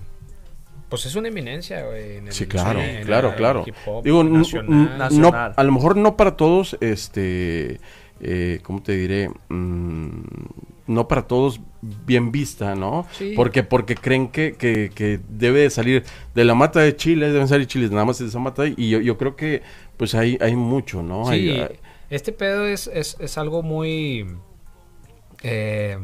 [0.88, 2.16] Pues es una eminencia, güey.
[2.16, 3.64] en el- Sí, claro, en el- claro, el claro.
[3.66, 5.08] hip hop Digo, nacional.
[5.12, 7.78] no, a lo mejor no para todos, este,
[8.20, 9.30] eh, ¿cómo te diré?
[9.48, 10.22] Mm,
[10.86, 13.06] no para todos bien vista, ¿no?
[13.12, 13.34] Sí.
[13.36, 17.46] Porque porque creen que, que, que debe de salir de la mata de Chile, deben
[17.48, 19.60] salir chiles nada más de esa mata y yo, yo creo que
[19.98, 21.26] pues hay, hay mucho, ¿no?
[21.26, 24.26] Sí, Hay- hay- este pedo es, es, es algo muy.
[25.42, 25.98] eh,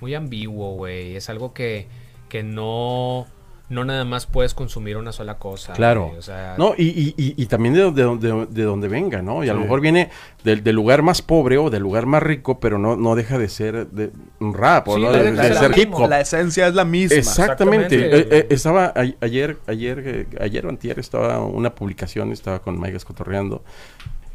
[0.00, 1.14] muy ambiguo, güey.
[1.16, 1.86] Es algo que,
[2.28, 3.26] que no.
[3.68, 5.72] No nada más puedes consumir una sola cosa.
[5.72, 6.06] Claro.
[6.06, 9.22] güey, O sea, No, y, y, y, y también de, de, de- de donde venga,
[9.22, 9.42] ¿no?
[9.42, 10.08] Y a lo mejor viene
[10.44, 13.48] del, del lugar más pobre o del lugar más rico, pero no, no deja de
[13.48, 16.08] ser de, un rap o Sí, no no de, deja de de ser hip hop.
[16.08, 17.16] La esencia es la misma.
[17.16, 17.96] Exactamente.
[17.96, 18.36] Exactamente.
[18.36, 22.78] Eh, eh, estaba a- ayer, ayer, eh, ayer o antier estaba una publicación, estaba con
[22.78, 23.64] Maigas cotorreando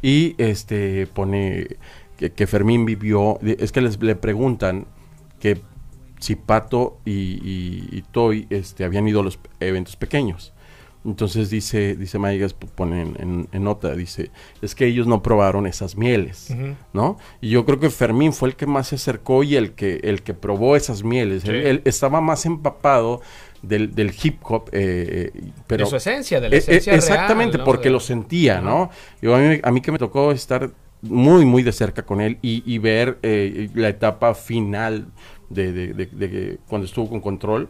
[0.02, 1.68] y este pone
[2.18, 4.84] que, que Fermín vivió, es que les le preguntan
[5.40, 5.60] que
[6.22, 10.52] si Pato y, y, y Toy este, habían ido a los eventos pequeños.
[11.04, 14.30] Entonces dice, dice Maigas, pone en, en- en nota, dice,
[14.62, 16.76] es que ellos no probaron esas mieles, Ujú.
[16.92, 17.18] ¿no?
[17.40, 20.22] Y yo creo que Fermín fue el que más se acercó y el que, el
[20.22, 21.42] que probó esas mieles.
[21.42, 21.48] Sí.
[21.50, 23.20] Él, él estaba más empapado
[23.62, 25.84] del, del hip hop, eh, eh, pero...
[25.86, 27.64] de su esencia, de la Eh, eh, esencia exactamente, real, ¿no?
[27.64, 28.60] porque De- lo sentía.
[28.60, 28.88] ¿no?
[29.20, 32.38] Yo, a, mí, a mí que me tocó estar muy, muy de cerca con él
[32.42, 35.08] y, y ver eh, la etapa final
[35.52, 37.68] de, de- cuando estuvo con control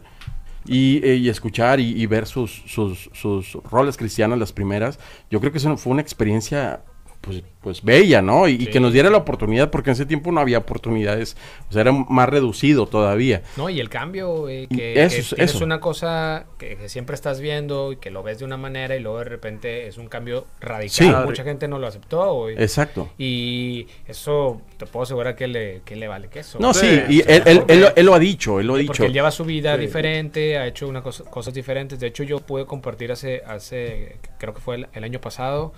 [0.65, 5.57] y, eh, escuchar y, ver sus, sus, sus roles cristianas, las primeras, yo creo que
[5.57, 6.83] eso fue una experiencia
[7.23, 8.49] pues, pues bella, ¿no?
[8.49, 11.37] Y, que nos diera la oportunidad, porque en ese tiempo no había oportunidades,
[11.69, 13.43] o sea, era más reducido todavía.
[13.55, 15.63] No, y el cambio, eh, que, eso que es- tienes eso.
[15.63, 18.99] una cosa que, que siempre estás viendo y que lo ves de una manera y
[18.99, 20.89] luego de repente es un cambio radical.
[20.91, 21.25] Sí.
[21.25, 22.49] Mucha gente no lo aceptó.
[22.49, 23.09] Exacto.
[23.17, 26.59] Y eso te puedo asegurar que le, que le vale queso.
[26.59, 28.73] No, Sí, sí, y él, él- porque- él lo- él lo ha dicho, él lo
[28.73, 28.91] ha Sí, dicho.
[28.93, 29.81] Porque él lleva su vida Sí.
[29.81, 31.97] diferente, ha hecho una cosa- cosas diferentes.
[32.01, 35.71] De hecho, yo pude compartir hace, hace creo que fue el, el año pasado,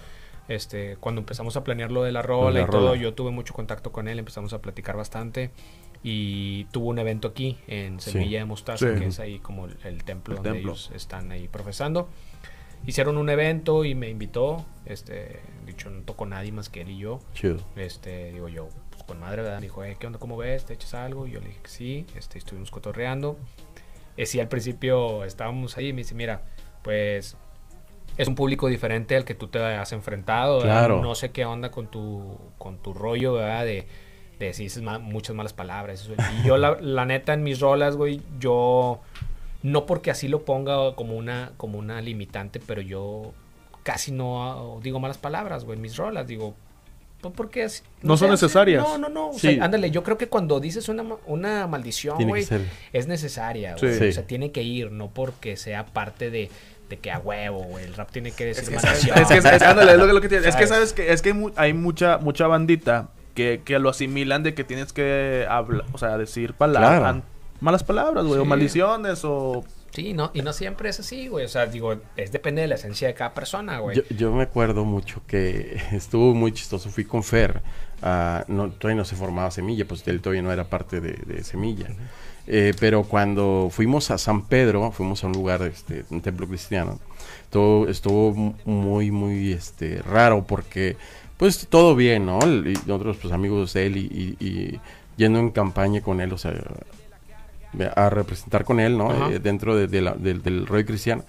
[0.47, 3.01] este, cuando empezamos a planear lo de la rola la y todo, rola.
[3.01, 5.51] yo tuve mucho contacto con él, empezamos a platicar bastante.
[6.03, 8.11] Y tuvo un evento aquí en Sí.
[8.11, 8.99] Semilla de Mostaza, Sí.
[8.99, 10.71] que es ahí como el, el templo El donde templo.
[10.73, 12.07] ellos están ahí profesando.
[12.85, 14.63] Hicieron un evento y me invitó.
[14.85, 17.19] Este, dicho, no tocó nadie más que él y yo.
[17.33, 17.57] Chido.
[17.75, 19.55] Este, digo yo, pues con madre, ¿verdad?
[19.57, 20.19] Me dijo, eh, ¿qué onda?
[20.19, 20.65] ¿Cómo ves?
[20.65, 21.25] ¿Te echas algo?
[21.25, 23.39] Y yo le dije que sí, este, estuvimos cotorreando.
[24.17, 26.43] Eh, sí, al principio estábamos ahí y me dice, mira,
[26.83, 27.35] pues
[28.17, 30.61] es un público diferente al que tú te has enfrentado.
[30.61, 31.01] Claro.
[31.01, 33.65] No sé qué onda con tu, con tu rollo, ¿verdad?
[33.65, 33.87] De,
[34.39, 36.01] de ma- muchas malas palabras.
[36.01, 36.13] eso.
[36.43, 38.99] Y yo, la, la neta, en mis rolas, güey, yo...
[39.63, 43.33] No porque así lo ponga como una, como una limitante, pero yo
[43.81, 44.43] casi no
[44.77, 46.27] ah, digo malas palabras, güey, en mis rolas.
[46.27, 46.53] Digo,
[47.19, 48.83] pues porque así- No son necesarias.
[48.87, 49.29] No, no, no.
[49.29, 49.55] O Sí.
[49.55, 52.45] sea, ándale, yo creo que cuando dices una, una maldición, Tiene güey,
[52.93, 53.97] es necesaria, güey.
[53.97, 54.07] Sí.
[54.09, 56.51] O sea, tiene que ir, no porque sea parte de,
[56.89, 57.85] de que a huevo, güey.
[57.85, 59.17] El rap tiene que decir Es que, maldición.
[59.17, 60.47] es, que, es, ándale, es lo que, lo que tiene.
[60.47, 60.93] Es que ¿Sabes?
[60.93, 64.63] que es que hay, mu- hay mucha mucha bandita que, que lo asimilan de que
[64.63, 67.21] tienes que hablar, o sea, decir palabras, Claro.
[67.59, 71.45] malas palabras, güey, o maldiciones o Sí, no, y no siempre es así, güey.
[71.45, 73.95] O sea, digo, es depende de la esencia de cada persona, güey.
[73.95, 76.89] Yo, yo me acuerdo mucho que estuvo muy chistoso.
[76.89, 77.61] Fui con Fer.
[78.01, 81.43] ah, no, todavía no se formaba Semilla, pues él todavía no era parte de, de
[81.45, 81.87] Semilla.
[82.47, 86.99] Eh, pero cuando fuimos a San Pedro, fuimos a un lugar, este, un templo cristiano,
[87.49, 90.95] todo estuvo mu- muy, muy este, raro porque,
[91.37, 92.37] pues todo bien, ¿no?
[92.39, 94.79] Y nosotros, pues amigos de él y, y- y
[95.17, 96.53] yendo en campaña con él, o sea,
[97.95, 99.09] a representar con él, ¿no?
[99.31, 101.23] Eh, dentro de- de la- del, del rollo cristiano.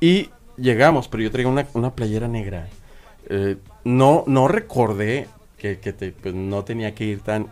[0.00, 2.68] Y llegamos, pero yo traía una, una playera negra.
[3.28, 5.26] Eh, no, no recordé
[5.58, 7.46] que, que te- pues, no tenía que ir tan...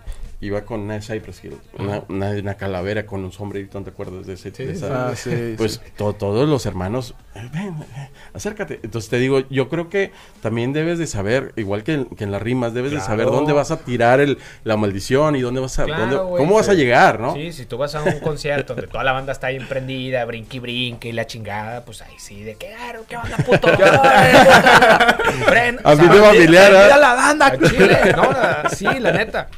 [0.45, 4.27] Iba con una Cypress Hill, una, una, una calavera con un sombrerito, ¿no te acuerdas
[4.27, 4.51] de ese?
[4.51, 5.91] de esa- Ah, sí, pues sí.
[5.97, 8.79] to- todos los hermanos, "Eh, ven, eh, acércate.
[8.83, 12.31] Entonces te digo, yo creo que también debes de saber, igual que en, que en
[12.33, 15.79] las rimas, debes de saber dónde vas a tirar el, la maldición y dónde vas
[15.79, 16.77] a, Claro, dónde- güey, cómo vas a sí.
[16.79, 17.33] llegar, ¿no?
[17.35, 20.59] Sí, si tú vas a un concierto donde toda la banda está bien prendida, brinque
[20.59, 23.69] y brinque y la chingada, pues ahí sí, de "Ah, ¿qué onda, puto?
[25.47, 26.89] Fren- o sea, Ambiente familiar, ¿eh?
[27.01, 27.59] La banda.
[27.71, 29.49] Chile, no, la- sí, la neta.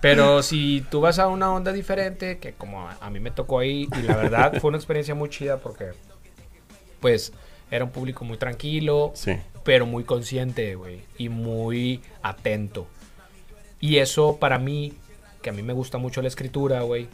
[0.00, 3.58] Pero si tú vas a una onda diferente, que como a, a mí me tocó
[3.60, 5.90] ahí, y la verdad fue una experiencia muy chida porque,
[7.00, 7.32] pues,
[7.70, 9.32] era un público muy tranquilo, Sí.
[9.64, 12.86] pero muy consciente, güey, y muy atento.
[13.80, 14.92] Y eso para mí,
[15.42, 17.08] que a mí me gusta mucho la escritura, güey,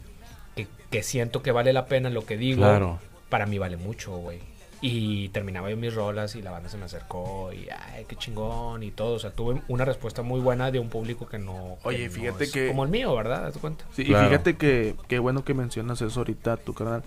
[0.55, 2.99] que, que siento que vale la pena lo que digo, Claro.
[3.29, 4.39] para mí vale mucho, güey.
[4.85, 8.83] Y terminaba yo mis rolas y la banda se me acercó y, ay, qué chingón
[8.83, 9.13] y todo.
[9.15, 11.77] O sea, tuve una respuesta muy buena de un público que no...
[11.81, 13.53] que Oye, no fíjate es que- Como el mío, ¿verdad?
[13.53, 13.85] ¿Te cuenta?
[13.95, 14.25] Sí, Claro.
[14.25, 17.01] y fíjate que qué bueno que mencionas eso ahorita, tu canal.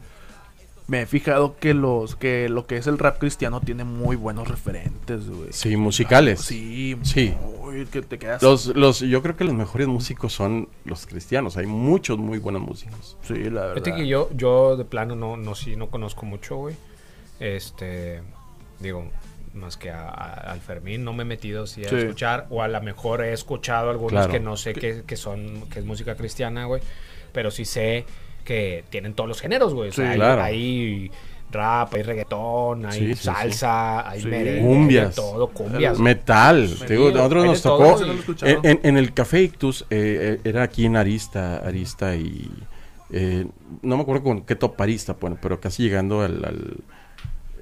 [0.88, 4.46] me he fijado que los que lo que es el rap cristiano tiene muy buenos
[4.48, 5.48] referentes, güey.
[5.52, 6.40] Sí, musicales.
[6.40, 7.34] Sí, Sí.
[7.60, 8.40] muy- que te quedas.
[8.42, 11.56] Los, los, yo creo que los mejores músicos son los cristianos.
[11.58, 13.18] Hay muchos muy buenos músicos.
[13.22, 13.74] Sí, la verdad.
[13.82, 16.76] Fíjate que yo, yo de plano no, no, sí, no conozco mucho, güey.
[17.40, 18.22] Este,
[18.80, 19.10] digo,
[19.54, 21.96] más que a, a- al Fermín, no me he metido así a Sí.
[21.96, 24.32] escuchar, o a lo mejor he escuchado algunos Claro.
[24.32, 26.82] que no sé que, que son, que es música cristiana, güey.
[27.32, 28.04] Pero sí sé
[28.44, 29.90] que tienen todos los géneros, güey.
[29.90, 31.10] O sea, Sí, hay,
[31.50, 33.24] rap, hay reggaetón, hay Sí, sí, sí.
[33.24, 34.28] salsa, hay Sí.
[34.28, 35.14] merengue, Cumbias.
[35.14, 35.98] todo, cumbias.
[35.98, 36.74] Metal.
[36.86, 37.98] Te digo, Sí, nosotros nos tocó.
[37.98, 38.04] sí.
[38.42, 42.50] En, en- en el Café Ictus, eh, eh, era aquí en Arista, Arista y.
[43.10, 43.46] eh,
[43.82, 46.76] no me acuerdo con qué top Arista, bueno, pero casi llegando al, al,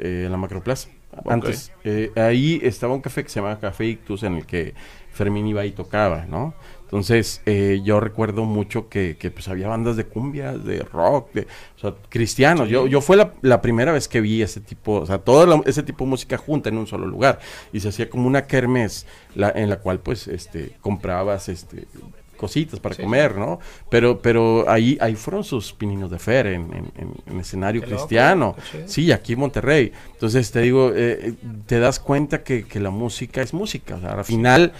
[0.00, 0.88] eh, a la Macroplaza.
[1.28, 4.74] Antes, eh, ahí estaba un café que se llamaba Café Ictus en el que
[5.12, 6.54] Fermín iba y tocaba, ¿no?
[6.82, 11.42] Entonces, eh, yo recuerdo mucho que, que, pues había bandas de cumbia, de rock, de,
[11.76, 12.68] o sea, cristianos.
[12.68, 15.62] Yo, yo fue la, la primera vez que vi ese tipo, o sea, todo la-
[15.66, 17.38] ese tipo de música junta en un solo lugar.
[17.72, 21.86] Y se hacía como una kermés la, en la cual, pues, este, comprabas, este,
[22.36, 23.58] cositas para Sí, comer, ¿no?
[23.90, 27.94] Pero, pero ahí, ahí fueron sus pininos de fer en, en- en- en escenario loco,
[27.94, 28.56] cristiano.
[28.86, 29.92] Sí, aquí en Monterrey.
[30.12, 31.34] Entonces te digo, eh, eh,
[31.66, 33.96] te das cuenta que, que la música es música.
[33.96, 34.72] O sea, al final,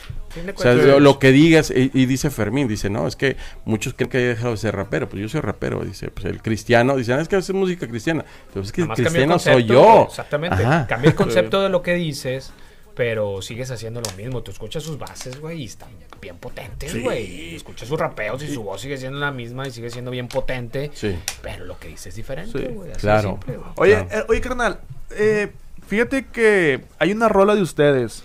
[0.55, 3.95] o sea, lo, lo que digas, y, y dice Fermín, dice, no, es que muchos
[3.95, 5.09] creen que haya dejado de ser rapero.
[5.09, 8.25] Pues yo soy rapero, dice, pues el cristiano, dice, "Ah, es que es música cristiana.
[8.53, 10.07] Pero es que el cristiano soy yo.
[10.09, 10.63] Exactamente.
[10.65, 10.87] Ajá.
[10.89, 12.53] Cambia el concepto de lo que dices,
[12.95, 14.43] pero sigues haciendo lo mismo.
[14.43, 15.89] Tú escuchas sus bases, güey, y están
[16.21, 17.55] bien potentes, güey.
[17.57, 20.91] Escuchas sus rapeos y su voz sigue siendo la misma y sigue siendo bien potente.
[20.95, 21.17] Sí.
[21.43, 22.91] Pero lo que dices es diferente, Sí, güey.
[22.91, 23.29] así de claro.
[23.31, 23.71] simple, güey.
[23.77, 24.21] Oye, Claro.
[24.21, 24.81] eh, oye, carnal,
[25.11, 25.53] eh,
[25.87, 28.25] fíjate que hay una rola de ustedes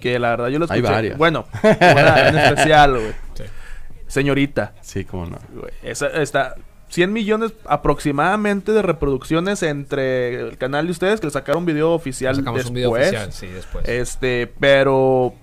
[0.00, 0.92] que la verdad yo la Hay escuché.
[0.94, 1.18] varias.
[1.18, 3.12] Bueno, una en especial, güey.
[3.34, 3.44] Sí.
[4.06, 5.38] Señorita, Sí, cómo no.
[5.52, 5.72] güey.
[5.82, 6.54] Esa está
[6.88, 12.34] 100 millones aproximadamente de reproducciones entre el canal de ustedes que le sacaron video oficial
[12.36, 12.68] Sacamos después.
[12.70, 13.88] un video oficial, sí, después.
[13.88, 15.34] Este, pero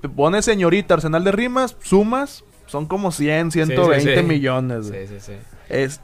[0.00, 4.22] te pones señorita, arsenal de rimas, sumas, son como 100, Sí, sí, 120 sí.
[4.22, 4.86] millones.
[4.86, 5.32] Sí, sí, sí.
[5.68, 6.00] Es,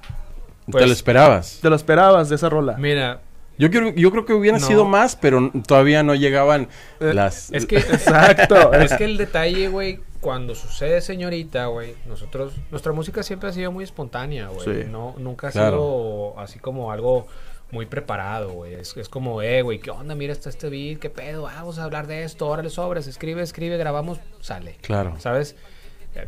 [0.71, 1.59] Pues- ¿Te lo esperabas?
[1.61, 2.77] te lo esperabas de esa rola.
[2.79, 3.21] Mira,
[3.59, 4.67] Yo creo, yo creo que hubieran No.
[4.67, 7.53] sido más, pero todavía no llegaban Eh, las...
[7.53, 8.73] es que Exacto.
[8.73, 13.73] es que el detalle, güey, cuando sucede señorita, güey, nosotros, nuestra música siempre ha sido
[13.73, 14.83] muy espontánea, güey.
[14.85, 14.89] Sí.
[14.91, 15.77] No, nunca ha Claro.
[16.35, 17.27] sido así como algo
[17.71, 18.75] muy preparado, güey.
[18.75, 20.15] Es, es como, eh, güey, ¿qué onda?
[20.15, 21.43] Mira, está este beat, ¿qué pedo?
[21.43, 24.77] Vamos a hablar de esto, órale sobres, escribe, escribe, grabamos, sale.
[24.83, 25.15] Claro.
[25.19, 25.57] ¿Sabes?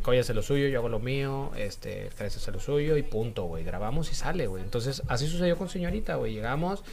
[0.03, 3.45] Coya hace lo suyo, yo hago lo mío, este, Fres hace lo suyo y punto,
[3.45, 3.65] güey.
[3.65, 4.63] Grabamos y sale, güey.
[4.63, 6.33] Entonces, así sucedió con Señorita, güey.
[6.35, 6.85] Llegamos,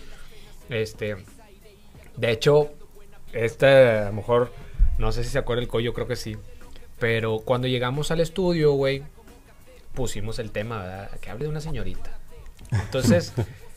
[0.69, 1.15] este,
[2.17, 2.71] de hecho,
[3.31, 3.67] este,
[3.99, 4.51] a lo mejor,
[4.97, 6.35] no sé si se acuerda el Coyo, creo que sí.
[6.99, 9.03] Pero cuando llegamos al estudio, güey,
[9.93, 11.11] pusimos el tema, ¿verdad?
[11.19, 12.17] Que hable de una señorita.
[12.71, 13.33] Entonces,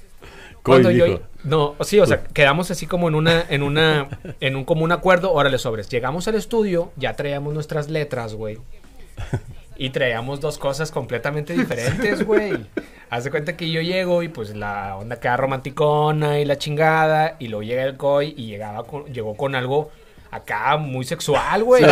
[0.62, 1.20] Coy cuando yo dijo.
[1.42, 4.08] no sí o sea quedamos así como en una en una
[4.40, 8.58] en un como un acuerdo órale sobres llegamos al estudio ya traíamos nuestras letras güey
[9.76, 12.64] y traíamos dos cosas completamente diferentes güey
[13.10, 17.34] haz de cuenta que yo llego y pues la onda queda romanticona y la chingada
[17.40, 19.90] y luego llega el coy y llegaba con, llegó con algo
[20.32, 21.84] acá muy sexual güey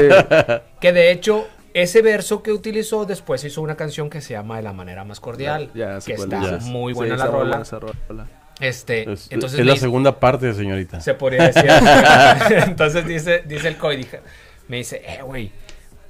[0.81, 4.62] que de hecho ese verso que utilizó después hizo una canción que se llama de
[4.64, 6.64] la manera más cordial Ya que está es.
[6.64, 7.62] muy Sí, buena está la rola
[8.09, 8.26] rola.
[8.59, 11.00] este, Es, entonces es la dice- segunda parte, señorita.
[11.00, 11.70] se podría decir.
[12.68, 14.20] entonces dice, dice el Coy, dije-
[14.68, 15.53] me dice, eh, güey,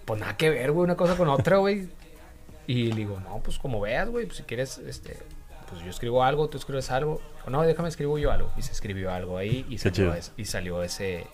[0.04, 1.88] pues nada que ver, güey, una cosa con otra, güey.
[2.66, 5.16] Y le digo, no, pues como veas, güey, pues si quieres, este,
[5.68, 7.20] pues yo escribo algo, tú escribes algo.
[7.36, 8.50] Dijo, no, déjame escribo yo algo.
[8.56, 11.26] Y se escribió algo ahí y salió, es- y salió ese,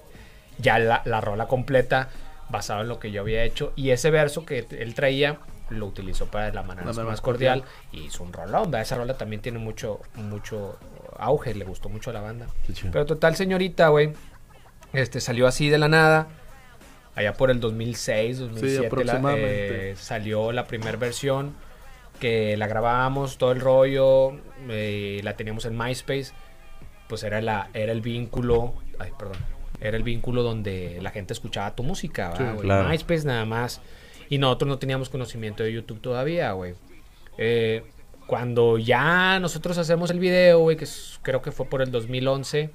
[0.58, 2.08] ya la, la rola completa
[2.48, 3.72] basado en lo que yo había hecho.
[3.76, 5.38] Y ese verso que él traía
[5.68, 8.72] lo utilizó para la manera La manera más cordial y hizo un rolón.
[8.76, 10.78] Esa rola también tiene mucho, mucho
[11.18, 12.46] auge, le gustó mucho a la banda.
[12.92, 14.12] Pero total, señorita, güey,
[14.92, 16.28] este salió así de la nada.
[17.16, 19.90] Allá por el 2006, 2007 la- aproximadamente.
[19.92, 21.54] eh, salió la primera versión
[22.20, 24.32] que la grabábamos todo el rollo,
[24.68, 26.32] eh, la teníamos en MySpace,
[27.08, 29.36] pues era la era el vínculo, ay, perdón,
[29.80, 32.88] era el vínculo donde la gente escuchaba tu música, ¿verdad, Sí, claro.
[32.88, 33.80] MySpace nada más.
[34.28, 36.74] Y nosotros no teníamos conocimiento de YouTube todavía, güey.
[37.38, 37.84] Eh,
[38.26, 40.86] cuando ya nosotros hacemos el video, güey, que
[41.22, 42.70] creo que fue por el 2011,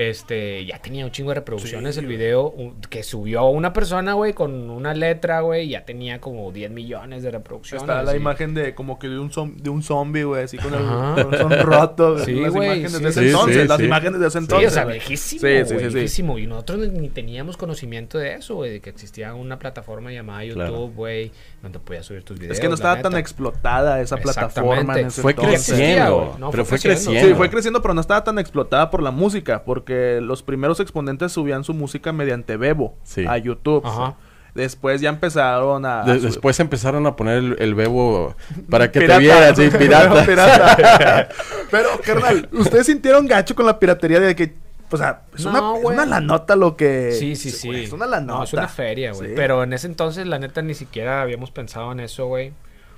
[0.00, 4.32] Este, ya tenía un chingo de reproducciones el video un- que subió una persona, güey,
[4.32, 7.82] con una letra, güey, ya tenía como 10 millones de reproducciones.
[7.82, 10.56] Está la y- imagen de como que de un, zom- de un zombie, güey, así
[10.56, 12.18] con el corazón roto.
[12.24, 13.02] Sí, las güey, imágenes sí.
[13.02, 14.68] de ese Sí, entonces, sí, las imágenes de ese Sí, entonces.
[14.70, 14.94] o sea, güey.
[15.00, 15.94] viejísimo, Sí, sí, güey, sí, sí.
[15.94, 16.38] viejísimo.
[16.38, 20.70] Y nosotros ni, teníamos conocimiento de eso, güey, de que existía una plataforma llamada Claro.
[20.72, 21.30] YouTube, güey,
[21.62, 22.54] donde podías subir tus videos.
[22.56, 25.66] Es que no estaba tan explotada esa plataforma en ese Fue entonces.
[25.66, 26.36] creciendo.
[26.38, 27.28] No, pero fue creciendo.
[27.28, 29.89] Sí, fue creciendo, pero no estaba tan explotada por la música, porque
[30.20, 33.24] los primeros exponentes subían su música mediante Bebo Sí.
[33.26, 33.82] a YouTube.
[33.84, 34.14] Ajá.
[34.54, 36.02] Después ya empezaron a...
[36.02, 38.34] De- a su- después empezaron a poner el, el bebo
[38.68, 39.18] para que Pirata.
[39.18, 40.24] te vieran, sí, pirata.
[40.26, 41.28] Pirata.
[41.70, 44.54] Pero, carnal, ¿ustedes sintieron gacho con la piratería de que...
[44.90, 47.12] O sea, es, No, una, es una la nota lo que...
[47.12, 47.70] Sí, sí, sí.
[47.84, 48.38] Es una la nota.
[48.38, 49.28] No, es una feria, güey.
[49.28, 49.32] Sí.
[49.36, 52.52] Pero en ese entonces, la neta, ni siquiera habíamos pensado en eso, güey.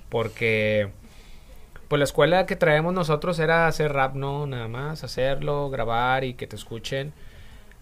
[0.09, 0.91] Porque,
[1.93, 4.47] pues la escuela que traemos nosotros era hacer rap, ¿no?
[4.47, 7.13] Nada más, hacerlo, grabar y que te escuchen.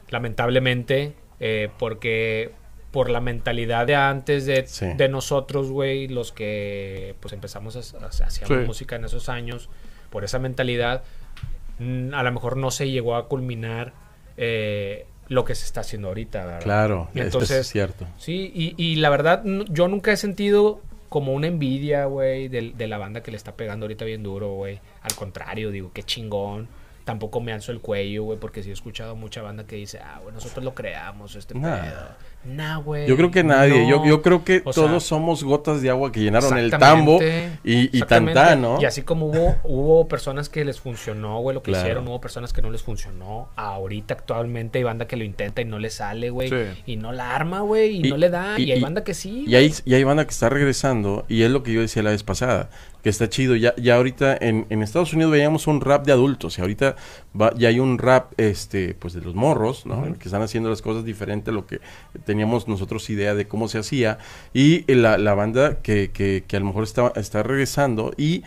[0.08, 2.50] Lamentablemente, eh, porque
[2.90, 4.86] por la mentalidad de antes de, Sí.
[4.96, 8.66] de nosotros, güey, los que pues empezamos a, a- hacíamos Sí.
[8.66, 9.68] música en esos años,
[10.10, 11.04] por esa mentalidad,
[11.78, 13.92] mm, a lo mejor no se llegó a culminar
[14.36, 16.62] eh, lo que se está haciendo ahorita, ¿verdad?
[16.62, 18.06] Claro, entonces, es cierto.
[18.16, 22.86] Sí, y, y la verdad, yo nunca he sentido como una envidia, güey, de, de
[22.88, 24.80] la banda que le está pegando ahorita bien duro, güey.
[25.02, 26.68] Al contrario, digo, qué chingón.
[27.04, 30.20] Tampoco me alzo el cuello, güey, porque sí he escuchado mucha banda que dice, ah,
[30.22, 31.80] güey, nosotros lo creamos, este Nah.
[31.82, 32.08] pedo.
[32.42, 33.06] Nah, güey.
[33.06, 34.06] Yo creo que nadie, yo, no.
[34.06, 37.96] yo creo que O sea, todos somos gotas de agua que llenaron el tambo y,
[37.96, 38.80] y tantán, ¿no?
[38.80, 41.84] Y así como hubo, hubo personas que les funcionó, güey, lo que Claro.
[41.84, 43.48] hicieron, hubo personas que no les funcionó.
[43.56, 46.48] Ahorita actualmente hay banda que lo intenta y no le sale, güey.
[46.48, 46.82] Sí.
[46.86, 48.58] Y no la arma, güey, y, Y- no le da.
[48.58, 49.44] Y, y- hay banda que sí.
[49.46, 52.10] Y hay, y hay banda que está regresando, y es lo que yo decía la
[52.10, 52.70] vez pasada,
[53.02, 53.54] que está chido.
[53.56, 56.96] Ya, ya ahorita en, en Estados Unidos veíamos un rap de adultos, y ahorita
[57.38, 60.02] va- ya hay un rap este pues de los morros, ¿no?
[60.18, 61.80] Que están haciendo las cosas diferente a lo que
[62.30, 64.18] teníamos nosotros idea de cómo se hacía.
[64.54, 68.42] Y la, la banda que, que, que a lo mejor está, está regresando y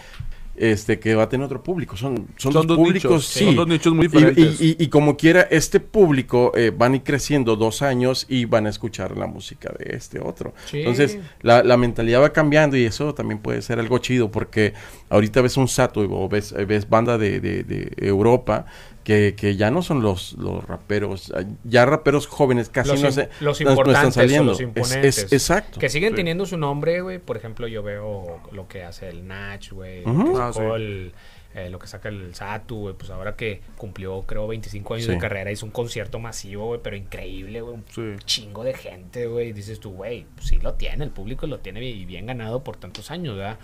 [0.56, 1.98] este que va a tener otro público.
[1.98, 3.43] Son, son, Son dos dos públicos, nichos, sí.
[3.46, 4.62] son dos nichos muy Y- diferentes.
[4.62, 8.46] Y, y- y como quiera, este público eh, van a ir creciendo dos años y
[8.46, 10.54] van a escuchar la música de este otro.
[10.69, 10.78] Sí.
[10.80, 14.74] Entonces, la, la mentalidad va cambiando y eso también puede ser algo chido porque
[15.10, 18.65] ahorita ves un Sato o ves, eh, ves banda de, de- de Europa
[19.03, 23.11] que, que ya no son los, los raperos, eh, ya raperos jóvenes casi los, no,
[23.11, 24.51] se, los no- no importantes están o saliendo.
[24.51, 25.17] los Es- imponentes.
[25.17, 25.79] es- exacto.
[25.79, 26.15] Que siguen Sí.
[26.17, 27.19] teniendo su nombre, güey.
[27.19, 30.03] Por ejemplo, yo veo lo que hace el Nach, güey.
[30.03, 31.11] Que Ah, el-
[31.55, 32.95] eh, lo que saca el Satu, güey.
[32.95, 35.11] Pues ahora que cumplió, creo, 25 años Sí.
[35.11, 36.79] de carrera, hizo un concierto masivo, güey.
[36.81, 37.75] Pero increíble, güey.
[37.75, 38.23] Un Sí.
[38.25, 39.49] chingo de gente, güey.
[39.49, 41.03] Y dices tú, güey, pues sí lo tiene.
[41.03, 43.59] El público lo tiene y bien ganado por tantos años, ¿verdad?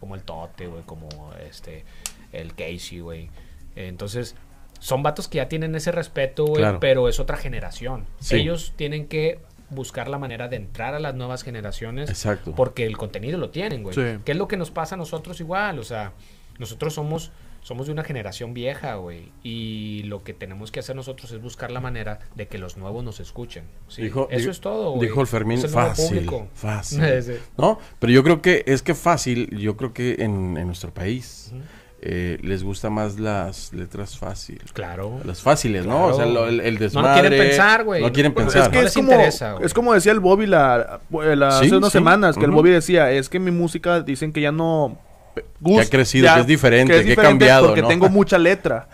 [0.00, 0.82] Como el Tote, güey.
[0.84, 1.08] Como
[1.46, 1.84] este,
[2.32, 3.28] el Casey, güey.
[3.76, 4.36] Entonces...
[4.82, 6.80] Son vatos que ya tienen ese respeto, güey, Claro.
[6.80, 8.04] pero es otra generación.
[8.18, 8.34] Sí.
[8.36, 9.38] Ellos tienen que
[9.70, 12.52] buscar la manera de entrar a las nuevas generaciones Exacto.
[12.56, 13.94] porque el contenido lo tienen, güey.
[13.94, 14.18] Sí.
[14.24, 15.78] ¿Qué es lo que nos pasa a nosotros igual?
[15.78, 16.12] O sea,
[16.58, 17.30] nosotros somos
[17.64, 21.70] somos de una generación vieja, güey, y lo que tenemos que hacer nosotros es buscar
[21.70, 23.62] la manera de que los nuevos nos escuchen.
[23.86, 25.06] Sí, Dijo- eso es todo, güey.
[25.06, 26.48] Dijo el Fermín, Es fácil, público.
[26.54, 27.00] fácil.
[27.22, 27.34] Sí.
[27.56, 27.78] ¿No?
[28.00, 31.52] Pero yo creo que es que fácil, yo creo que en, en nuestro país
[32.04, 34.72] eh, les gusta más las letras fáciles.
[34.72, 35.20] Claro.
[35.24, 36.06] Las fáciles, ¿no?
[36.06, 37.20] O sea, lo- el, el No desmadre.
[37.28, 38.02] quieren pensar, güey.
[38.02, 38.62] No quieren pensar.
[38.62, 39.64] es que No es como, interesa, güey.
[39.66, 41.98] es como decía el Bobby la, la- Sí, hace unas sí.
[41.98, 42.50] semanas, que el.
[42.50, 44.98] Bobby decía, es que mi música dicen que ya no...
[45.34, 47.88] Que ha crecido, que es diferente, que ha diferente cambiado, Porque ¿no?
[47.88, 48.88] tengo mucha letra.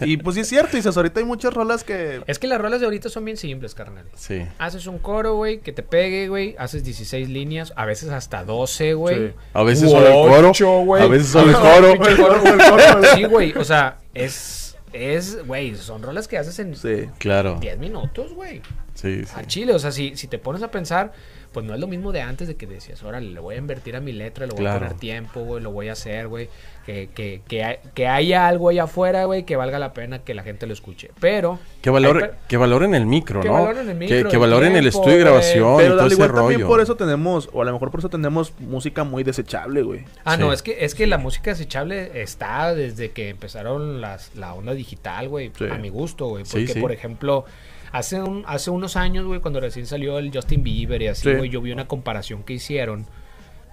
[0.00, 2.22] y, y, pues sí es cierto, dices, ahorita hay muchas rolas que...
[2.26, 4.04] Es que las rolas de ahorita son bien simples, carnal.
[4.14, 4.46] Sí.
[4.58, 6.54] Haces un coro, güey, que te pegue, güey.
[6.58, 9.28] Haces 16 líneas, a veces hasta 12, güey.
[9.28, 9.34] Sí.
[9.52, 10.50] A veces solo el coro.
[10.50, 11.02] ocho, güey.
[11.02, 11.56] A veces solo el
[12.16, 13.02] coro.
[13.14, 13.52] Sí, güey.
[13.56, 14.60] O sea, es.
[14.92, 17.06] Es, güey, son rolas que haces en Sí.
[17.18, 17.56] Claro.
[17.58, 18.60] 10 minutos, güey.
[18.92, 19.32] Sí, sí.
[19.34, 21.12] Al chile, o sea, si, si te pones a pensar,
[21.52, 23.94] pues no es lo mismo de antes de que decías, órale, le voy a invertir
[23.96, 24.76] a mi letra, le voy Claro.
[24.76, 26.48] a poner tiempo, güey, lo voy a hacer, güey.
[26.86, 30.34] Que, que, que, hay- que haya algo allá afuera, güey, que valga la pena que
[30.34, 31.10] la gente lo escuche.
[31.20, 31.60] Pero.
[31.80, 33.54] Que, hay que valoren el micro, Que ¿no?
[33.54, 36.06] valoren el micro, que, que el valoren el estudio de grabación y Pero todo al
[36.08, 36.68] ese igual también rollo.
[36.68, 40.04] por eso tenemos, o a lo mejor por eso tenemos música muy desechable, güey.
[40.24, 40.40] Ah, Sí.
[40.40, 44.74] no, es que, es que la música desechable está desde que empezaron las, la onda
[44.74, 45.66] digital, güey, Sí.
[45.70, 46.44] a mi gusto, güey.
[46.44, 46.80] Sí, Porque, sí.
[46.80, 47.44] por ejemplo,
[47.92, 51.36] hace, un, hace unos años, güey, cuando recién salió el Justin Bieber y así, Sí.
[51.36, 53.06] güey, yo vi una comparación que hicieron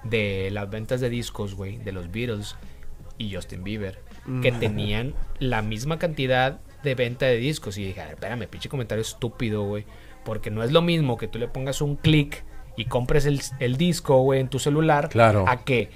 [0.03, 2.55] de las ventas de discos, güey, de los Beatles
[3.17, 3.99] y Justin Bieber,
[4.41, 4.59] que Mm.
[4.59, 7.77] tenían la misma cantidad de venta de discos.
[7.77, 9.85] Y dije, a ver, espérame, pinche comentario estúpido, güey.
[10.23, 12.43] Porque no es lo mismo que tú le pongas un clic
[12.77, 15.09] y compres el, el disco, güey, en tu celular.
[15.09, 15.43] Claro.
[15.47, 15.89] A que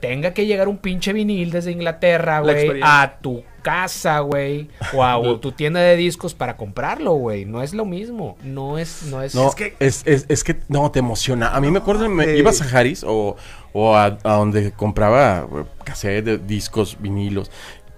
[0.00, 5.02] tenga que llegar un pinche vinil desde Inglaterra, La güey, a tu casa, güey, o
[5.02, 7.46] a o tu tienda de discos para comprarlo, güey.
[7.46, 8.36] No es lo mismo.
[8.44, 9.34] No es, no es.
[9.34, 11.48] No, es que es, es, que no te emociona.
[11.56, 13.36] A mí me acuerdo, me, ibas a Harris o,
[13.72, 17.50] o a, a donde compraba güey, cassette, de discos, vinilos.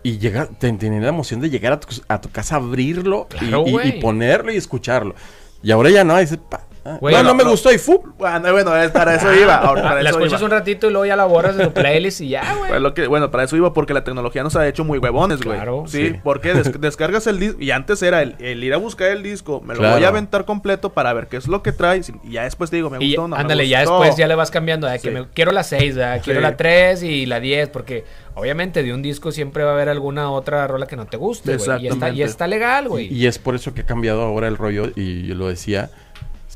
[0.04, 3.36] Y llega, te, tenía la emoción de llegar a tu, a tu casa, abrirlo y-
[3.38, 5.16] Claro, y, ponerlo y escucharlo.
[5.64, 6.62] Y ahora ya no, dices, pa,
[7.00, 7.50] Güey, no, no no, me no.
[7.50, 8.02] gustó y fu.
[8.18, 9.56] Bueno, bueno, para eso iba.
[9.58, 10.46] ahora, para Ah, la eso escuchas iba.
[10.46, 12.70] un ratito y luego ya la borras de tu playlist y ya, güey.
[12.70, 15.42] Pues lo que, bueno, para eso iba porque la tecnología nos ha hecho muy huevones,
[15.42, 15.56] güey.
[15.56, 15.84] Claro.
[15.86, 16.14] Sí, Sí.
[16.22, 19.60] porque des- descargas el disco y antes era el, el ir a buscar el disco,
[19.60, 19.96] me lo Claro.
[19.96, 22.76] voy a aventar completo para ver qué es lo que trae y ya después te
[22.76, 24.00] digo, me Y gustó o no me ándale, ya gustó.
[24.00, 24.86] después ya le vas cambiando.
[24.86, 25.14] De que Sí.
[25.14, 26.42] me- quiero la 6, quiero Sí.
[26.42, 27.68] la 3 y la 10.
[27.70, 31.16] Porque obviamente de un disco siempre va a haber alguna otra rola que no te
[31.16, 31.84] guste, güey.
[31.84, 33.06] Y está, y está legal, güey.
[33.12, 34.90] Y, y es por eso que ha cambiado ahora el rollo.
[34.94, 35.90] Y yo lo decía.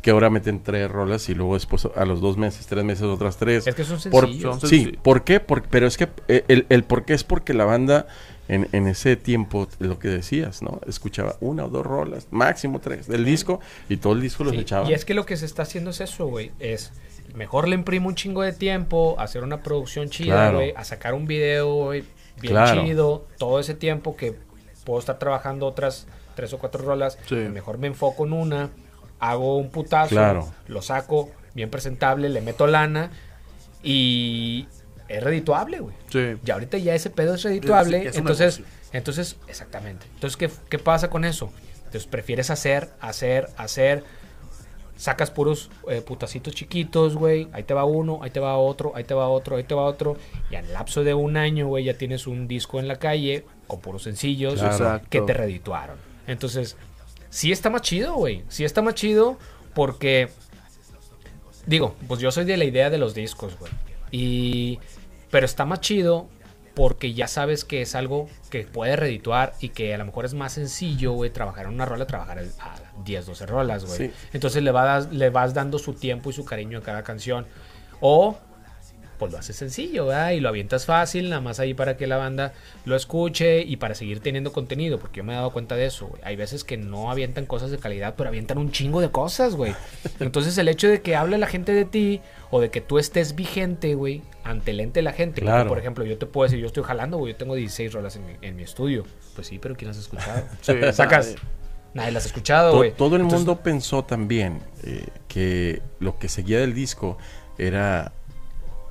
[0.03, 3.37] Que ahora meten tres rolas y luego después a los dos meses, tres meses, otras
[3.37, 3.67] tres.
[3.67, 4.61] Es que son Por- sencillos.
[4.61, 4.99] Son sí.
[5.03, 5.41] ¿por qué?
[5.41, 8.07] Por- pero es que eh, el, el por qué es porque la banda
[8.49, 10.81] en, en ese tiempo, lo que decías, ¿no?
[10.87, 14.61] Escuchaba una o dos rolas, máximo tres, del disco y todo el disco los Sí,
[14.61, 14.89] echaba.
[14.91, 16.51] Y es que lo que se está haciendo es eso, güey.
[16.59, 16.93] Es
[17.35, 20.57] mejor le imprimo un chingo de tiempo, a hacer una producción chida, Claro.
[20.59, 22.05] güey, a sacar un video, güey,
[22.41, 22.83] bien Claro.
[22.85, 24.35] chido, todo ese tiempo que
[24.85, 27.35] puedo estar trabajando otras tres o cuatro rolas, Sí.
[27.35, 28.71] mejor me enfoco en una,
[29.21, 30.53] hago un putazo, Claro.
[30.67, 33.11] lo saco bien presentable, le meto lana
[33.83, 34.67] y
[35.09, 35.95] es redituable, güey.
[36.09, 36.37] Sí.
[36.45, 38.07] Y ahorita ya ese pedo es redituable.
[38.07, 38.63] Es entonces,
[38.93, 40.07] entonces, exactamente.
[40.15, 41.53] Entonces, ¿qué, ¿qué pasa con eso?
[41.79, 44.05] Entonces, prefieres hacer, hacer, hacer.
[44.97, 47.49] Sacas puros eh, putacitos chiquitos, güey.
[47.53, 49.83] Ahí te va uno, ahí te va otro, ahí te va otro, ahí te va
[49.85, 50.17] otro.
[50.51, 53.81] Y al lapso de un año, güey, ya tienes un disco en la calle con
[53.81, 55.01] puros sencillos Claro.
[55.09, 55.97] Que te redituaron.
[56.27, 56.77] Entonces,
[57.31, 58.45] sí está más chido, güey.
[58.49, 59.39] Sí está más chido
[59.75, 60.29] porque
[61.67, 63.71] Digo, pues yo soy de la idea de los discos, güey.
[64.11, 64.79] Y.
[65.31, 66.29] Pero está más chido
[66.75, 70.35] porque ya sabes que es algo que puede redituar y que a lo mejor es
[70.35, 73.97] más sencillo, güey, trabajar en una rola, trabajar a 10, 12 rolas, güey.
[73.99, 74.11] Sí.
[74.33, 77.47] Entonces le, va das- le vas dando su tiempo y su cariño a cada canción.
[78.01, 78.39] O
[79.21, 80.31] pues lo haces sencillo, ¿verdad?
[80.31, 82.55] Y lo avientas fácil, nada más ahí para que la banda
[82.87, 86.07] lo escuche y para seguir teniendo contenido, porque yo me he dado cuenta de eso,
[86.09, 86.21] güey.
[86.25, 89.77] Hay veces que no avientan cosas de calidad, pero avientan un chingo de cosas, güey.
[90.21, 93.35] Entonces el hecho de que hable la gente de ti o de que tú estés
[93.37, 95.43] vigente, güey, ante el ente de la gente.
[95.43, 98.27] por ejemplo, yo te puedo decir, yo estoy jalando, güey, yo tengo 16 rolas en
[98.27, 99.05] mi, en mi estudio.
[99.35, 100.43] Pues sí, pero ¿quién las ha escuchado?
[100.63, 101.37] Sí, Sacas.
[101.93, 102.11] nadie.
[102.13, 102.93] Las ha escuchado, güey.
[102.93, 107.19] todo el Entonces, mundo pensó también eh, que lo que seguía del disco
[107.59, 108.13] era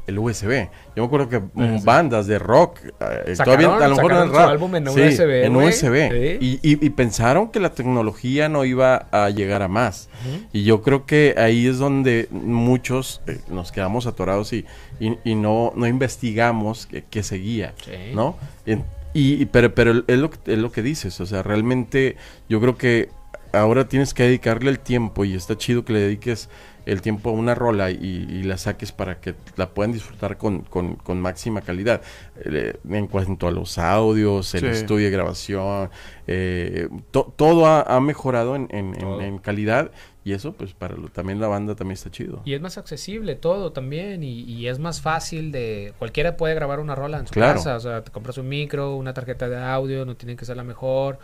[0.09, 0.67] el USB.
[0.95, 4.49] Yo me acuerdo que mm, bandas de rock, eh, Sacaron- todavía a lo mejor rap,
[4.49, 5.55] álbum en sí, USB, en.
[5.55, 6.37] USB.
[6.41, 10.09] Y, y- y pensaron que la tecnología no iba a llegar a más.
[10.53, 14.65] Y yo creo que ahí es donde muchos eh, nos quedamos atorados y,
[14.99, 17.73] y- y no, no investigamos qué seguía.
[18.13, 18.35] ¿no?
[18.65, 18.83] En-
[19.13, 22.15] y, y- pero pero es lo, es lo que dices, o sea, realmente
[22.47, 23.09] yo creo que
[23.53, 26.49] ahora tienes que dedicarle el tiempo y está chido que le dediques
[26.85, 27.95] el tiempo a una rola y,
[28.29, 32.01] y la saques para que la puedan disfrutar con, con- con máxima calidad.
[32.43, 34.67] Eh, en cuanto a los audios, el Sí.
[34.67, 35.89] estudio de grabación,
[36.27, 39.21] eh, to- todo ha, ha mejorado en, en- en- Todo.
[39.21, 39.91] en calidad
[40.23, 42.41] y eso pues para lo- también la banda también está chido.
[42.45, 45.93] Y es más accesible todo también y, y es más fácil de...
[45.99, 47.55] Cualquiera puede grabar una rola en su Claro.
[47.55, 47.75] casa.
[47.75, 50.63] O sea, te compras un micro, una tarjeta de audio, no tiene que ser la
[50.63, 51.19] mejor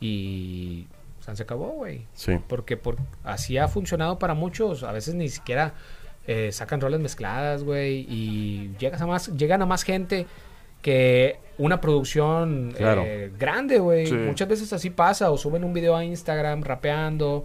[0.00, 0.86] y...
[1.28, 2.06] sea, se acabó, güey.
[2.14, 2.38] Sí.
[2.48, 4.82] Porque por, así ha funcionado para muchos.
[4.82, 5.74] A veces ni siquiera
[6.26, 8.06] eh, sacan rolas mezcladas, güey.
[8.08, 10.26] Y llegas a más, llegan a más gente
[10.82, 13.02] que una producción Claro.
[13.04, 14.06] eh, grande, güey.
[14.06, 14.14] Sí.
[14.14, 15.30] Muchas veces así pasa.
[15.30, 17.44] O suben un video a Instagram rapeando.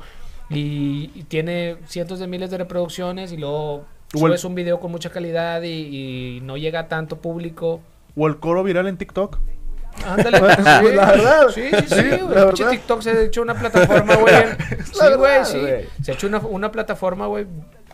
[0.49, 3.31] Y, y tiene cientos de miles de reproducciones.
[3.31, 7.17] Y luego el- subes un video con mucha calidad y, y no llega a tanto
[7.19, 7.81] público.
[8.15, 9.39] O el coro viral en TikTok.
[10.05, 10.95] Ándale, sí.
[10.95, 11.47] la verdad.
[11.53, 12.53] Sí, sí, sí, güey.
[12.71, 14.33] TikTok se ha hecho una plataforma, güey.
[14.93, 15.87] Sí, güey, sí.
[16.03, 17.45] Se ha hecho una, una plataforma, güey,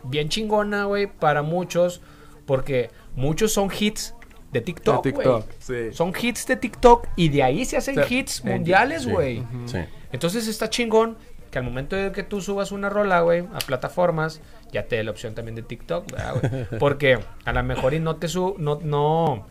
[0.04, 2.02] bien chingona, güey, para muchos.
[2.46, 4.16] Porque muchos son hits
[4.52, 5.28] de TikTok, De güey.
[5.28, 5.94] TikTok, sí.
[5.94, 9.12] Son hits de TikTok y de ahí se hacen O sea, hits mundiales, Sí.
[9.12, 9.44] güey.
[9.66, 9.78] Sí.
[10.12, 11.18] Entonces está chingón
[11.52, 14.42] que al momento de que tú subas una rola, güey, a plataformas,
[14.72, 16.66] ya te dé la opción también de TikTok, ¿verdad, güey?
[16.80, 19.46] Porque a lo mejor y no te su no no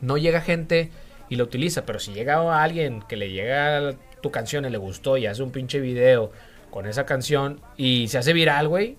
[0.00, 0.90] no llega gente
[1.28, 5.16] y lo utiliza, pero si llega alguien que le llega tu canción y le gustó
[5.16, 6.30] y hace un pinche video
[6.70, 8.96] con esa canción y se hace viral, güey.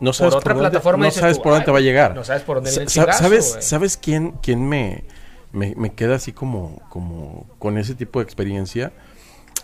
[0.00, 1.78] No sabes otra por dónde, plataforma no dices sabes tú, por dónde "Ay, te va
[1.78, 2.14] a llegar.
[2.14, 3.62] no sabes por dónde Sa- chingazo, ¿Sabes, güey".
[3.62, 5.04] ¿sabes quién, quién me,
[5.52, 8.92] me, me queda así como, como con ese tipo de experiencia?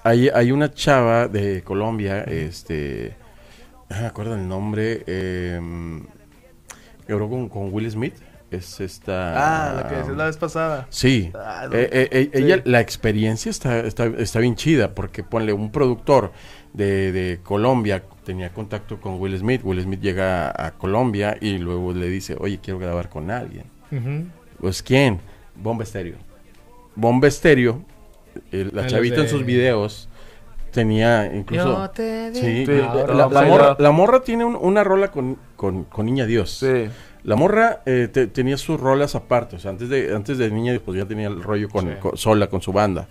[0.02, 3.14] Hay, hay una chava de Colombia, este,
[3.88, 5.60] no me acuerdo el nombre, eh,
[7.06, 8.14] que habló con, con Will Smith,
[8.54, 9.68] es esta...
[9.70, 10.86] Ah, la que decías la vez pasada.
[10.90, 11.30] Sí.
[11.34, 11.76] Ah, no.
[11.76, 12.42] Eh, eh, eh, Sí.
[12.42, 16.32] Ella, la experiencia está, está, está bien chida porque ponle un productor
[16.72, 21.58] de, de Colombia, tenía contacto con Will Smith, Will Smith llega a, a Colombia y
[21.58, 23.64] luego le dice, oye, quiero grabar con alguien.
[24.60, 25.20] Pues, ¿quién?
[25.54, 26.16] Bomba Estéreo.
[26.96, 27.84] Bomba Estéreo,
[28.50, 30.08] eh, la Ah, chavita en sus videos
[30.72, 31.64] tenía incluso...
[31.84, 35.36] Yo te di- Sí, Sí, ahora la, morra, la morra tiene un- una rola con,
[35.54, 36.50] con, con Niña Dios.
[36.58, 36.88] Sí.
[37.24, 40.78] La morra eh, te- tenía sus rolas aparte, o sea, antes de, antes de Niña
[40.84, 41.94] pues ya tenía el rollo con, Sí.
[42.00, 43.08] con- sola, con su banda,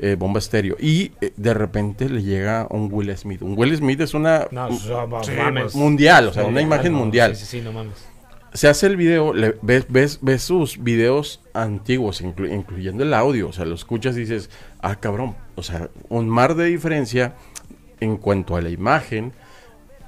[0.00, 0.76] eh, Bomba Estéreo.
[0.80, 3.40] Y eh, de repente le llega un Will Smith.
[3.42, 4.90] Un Will Smith es una No, un- Sí,
[5.36, 5.62] mames.
[5.62, 7.36] pues, mundial, o sea, Sí, una imagen no, mundial.
[7.36, 7.94] Sí, sí, sí, no mames.
[8.52, 13.48] Se hace el video, le- ves, ves, ves sus videos antiguos, inclu- incluyendo el audio,
[13.48, 14.50] o sea, lo escuchas y dices,
[14.82, 17.34] ah, cabrón, o sea, un mar de diferencia
[18.00, 19.32] en cuanto a la imagen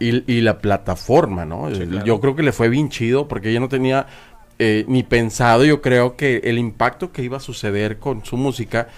[0.01, 1.69] y, y la plataforma, ¿no?
[1.75, 2.07] Sí, El- claro.
[2.07, 4.07] Yo creo que le fue bien chido porque ella no tenía
[4.59, 8.89] eh, ni pensado, yo creo que el impacto que iba a suceder con su música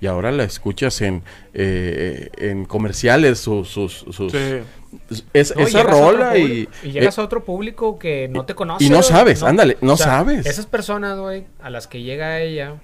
[0.00, 1.22] y ahora la escuchas en,
[1.54, 3.68] eh, en comerciales, sus...
[3.68, 5.18] sus, sus- Sí.
[5.32, 6.68] es- No, esa rola y...
[6.82, 8.84] y llegas eh, a otro público que no te conoce.
[8.84, 10.46] y no sabes, ándale, no sabes.
[10.46, 12.74] Esas personas, güey, a las que llega ella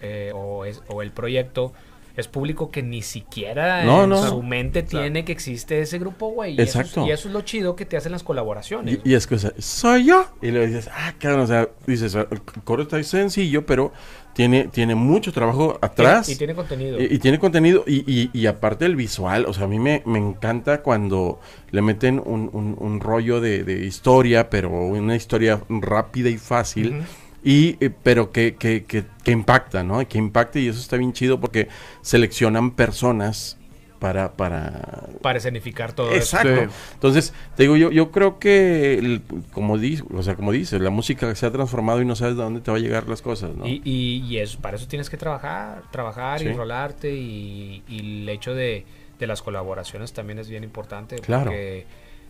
[0.00, 1.72] eh, o, es- o el proyecto,
[2.20, 4.28] es público que ni siquiera No, en no.
[4.28, 6.52] su mente tiene que existe ese grupo, güey.
[6.52, 7.06] Y eso es- Exacto.
[7.06, 9.00] y eso es lo chido que te hacen las colaboraciones.
[9.04, 10.26] Y, y es que, o sea, soy yo.
[10.42, 13.92] Y le dices, ah, cabrón, o sea, dices, el coro está sencillo, pero
[14.34, 16.28] tiene, tiene mucho trabajo atrás.
[16.28, 17.00] Y, y tiene contenido.
[17.00, 20.02] Y, y tiene contenido, y, y- y aparte el visual, o sea, a mí me,
[20.06, 21.40] me encanta cuando
[21.70, 26.94] le meten un, un- un rollo de, de historia, pero una historia rápida y fácil,
[26.96, 27.04] Ujú.
[27.42, 30.06] Y eh, pero que, que, que, que impacta, ¿no?
[30.06, 31.68] Que impacta y eso está bien chido porque
[32.02, 33.56] seleccionan personas
[33.98, 34.32] para...
[34.32, 36.36] para para escenificar todo eso.
[36.38, 36.70] Exacto.
[36.72, 36.76] Sí.
[36.94, 39.22] Entonces, te digo, yo, yo creo que, el-
[39.52, 42.42] como dice, o sea, como dices, la música se ha transformado y no sabes de
[42.42, 43.66] dónde te va a llegar las cosas, ¿no?
[43.66, 46.46] Y, y, y eso, para eso tienes que trabajar, trabajar Sí.
[46.46, 48.86] y rolarte y, y el hecho de,
[49.18, 51.50] de las colaboraciones también es bien importante Claro.
[51.50, 51.84] porque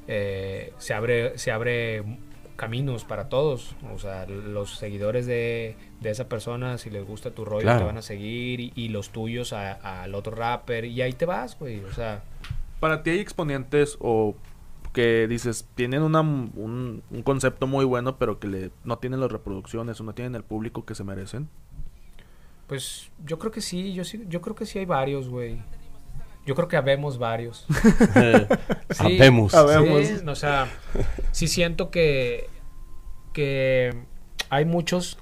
[0.08, 2.02] eh, se abre se abre
[2.60, 7.44] caminos para todos, o sea, los seguidores de, de esa persona, si les gusta tu
[7.46, 7.78] rollo, Claro.
[7.78, 11.58] te van a seguir y, y los tuyos al otro rapper y ahí te vas,
[11.58, 12.22] güey, o sea,
[12.78, 14.34] Para ti hay exponentes o
[14.92, 19.32] que dices, tienen una, un, un concepto muy bueno, pero que le, no tienen las
[19.32, 21.48] reproducciones o no tienen el público que se merecen.
[22.66, 25.58] pues yo creo que sí, yo sí, yo creo que sí hay varios, güey.
[26.46, 27.66] Yo creo que habemos varios.
[28.90, 29.54] Sí, Habemos.
[29.54, 30.06] Habemos.
[30.06, 30.66] sí, o sea,
[31.32, 32.48] sí siento que,
[33.32, 33.94] que
[34.48, 35.16] hay muchos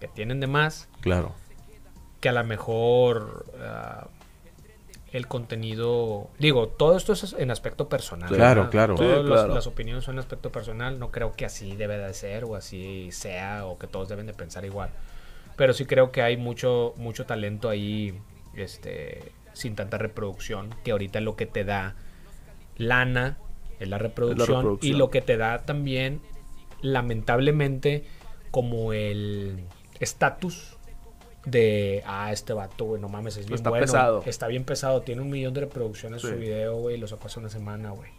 [0.00, 1.34] que tienen de más, Claro.
[2.20, 4.08] que a lo mejor ah,
[5.12, 8.28] el contenido, digo, todo esto es en aspecto personal.
[8.30, 8.70] Claro, ¿verdad?
[8.70, 8.94] claro.
[8.94, 9.54] Todas Sí, las- claro.
[9.54, 13.10] las opiniones son en aspecto personal, no creo que así debe de ser o así
[13.12, 14.88] sea o que todos deben de pensar igual.
[15.56, 18.18] Pero sí creo que hay mucho, mucho talento ahí,
[18.54, 21.94] este, sin tanta reproducción, que ahorita lo que te da
[22.76, 23.38] lana
[23.78, 24.94] es la reproducción, reproducción.
[24.94, 26.20] y lo que te da también,
[26.82, 28.04] lamentablemente,
[28.50, 29.64] como el
[30.00, 30.76] estatus
[31.44, 33.84] de, ah, este vato, güey, no mames, es bien Está bueno.
[33.86, 34.22] pesado.
[34.26, 36.28] Está bien pesado, tiene un millón de reproducciones Sí.
[36.28, 38.10] su video, güey, lo sacó hace una semana, güey.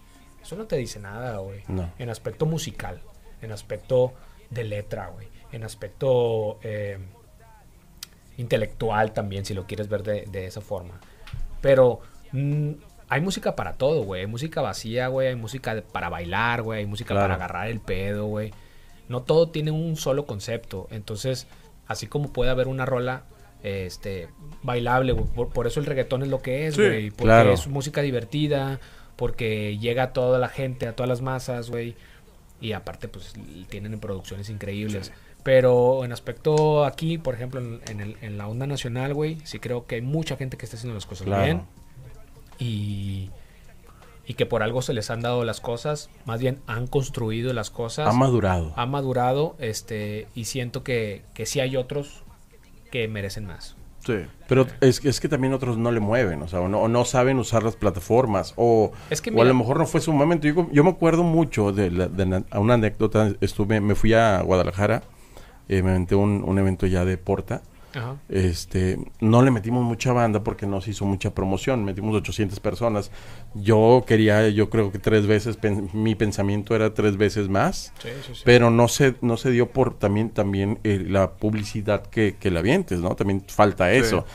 [0.41, 1.61] Eso no te dice nada, güey.
[1.67, 1.91] No.
[1.99, 3.01] En aspecto musical,
[3.43, 4.13] en aspecto
[4.49, 5.27] de letra, güey.
[5.51, 6.97] En aspecto eh,
[8.37, 10.99] intelectual también, si lo quieres ver de, de esa forma.
[11.61, 11.99] Pero
[12.31, 12.71] mm,
[13.09, 14.21] hay música para todo, güey.
[14.21, 15.27] Hay música vacía, güey.
[15.29, 16.79] Hay música de- para bailar, güey.
[16.79, 17.25] Hay música Claro.
[17.25, 18.51] para agarrar el pedo, güey.
[19.07, 20.87] No todo tiene un solo concepto.
[20.91, 21.47] Entonces,
[21.87, 23.23] así como puede haber una rola
[23.63, 24.27] este
[24.63, 27.09] bailable, güey, por, por eso el reggaetón es lo que es, Sí, güey.
[27.11, 27.53] porque claro.
[27.53, 28.79] es música divertida,
[29.15, 31.95] porque llega a toda la gente, a todas las masas, güey.
[32.59, 33.33] Y aparte, pues
[33.69, 35.11] tienen producciones increíbles.
[35.43, 39.59] Pero en aspecto aquí, por ejemplo, en, en el- en la onda nacional, güey, sí
[39.59, 41.43] creo que hay mucha gente que está haciendo las cosas Claro.
[41.43, 41.61] bien.
[42.59, 43.29] Y,
[44.27, 46.09] y que por algo se les han dado las cosas.
[46.25, 48.07] Más bien han construido las cosas.
[48.07, 48.73] Ha madurado.
[48.75, 49.55] ha madurado.
[49.59, 52.23] Este, y siento que, que sí hay otros
[52.91, 53.75] que merecen más.
[54.05, 54.13] Sí.
[54.47, 56.87] Pero es, que- es que también otros no le mueven, o sea, o no, o
[56.87, 60.11] no saben usar las plataformas, o, Es que o a lo mejor no fue su
[60.11, 60.47] momento.
[60.47, 64.13] Yo, yo me acuerdo mucho de, la- de la- a una anécdota, estuve, me fui
[64.15, 65.03] a Guadalajara,
[65.69, 67.61] eh, me aventé un, un evento ya de Porta,
[67.93, 68.15] Ajá.
[68.29, 73.11] este, no le metimos mucha banda porque no se hizo mucha promoción, metimos 800 personas.
[73.53, 78.09] Yo quería, yo creo que tres veces, pen- mi pensamiento era tres veces más, Sí,
[78.25, 78.41] sí, sí.
[78.45, 82.59] pero no se, no se dio por también, también eh, la publicidad que, que le
[82.59, 83.15] avientes, ¿no?
[83.15, 84.25] También falta eso.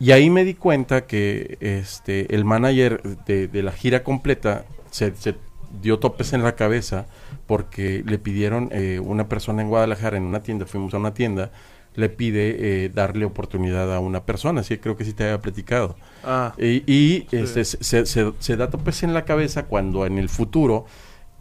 [0.00, 5.12] Y ahí me di cuenta que este el manager de, de la gira completa se,
[5.16, 5.34] se
[5.82, 7.06] dio topes en la cabeza
[7.48, 11.50] porque le pidieron eh, una persona en Guadalajara, en una tienda, fuimos a una tienda,
[11.96, 15.40] le pide eh, darle oportunidad a una persona, así que creo que sí te había
[15.40, 15.96] platicado.
[16.22, 20.28] Ah, Y, y, este, se, se, se da topes en la cabeza cuando en el
[20.28, 20.86] futuro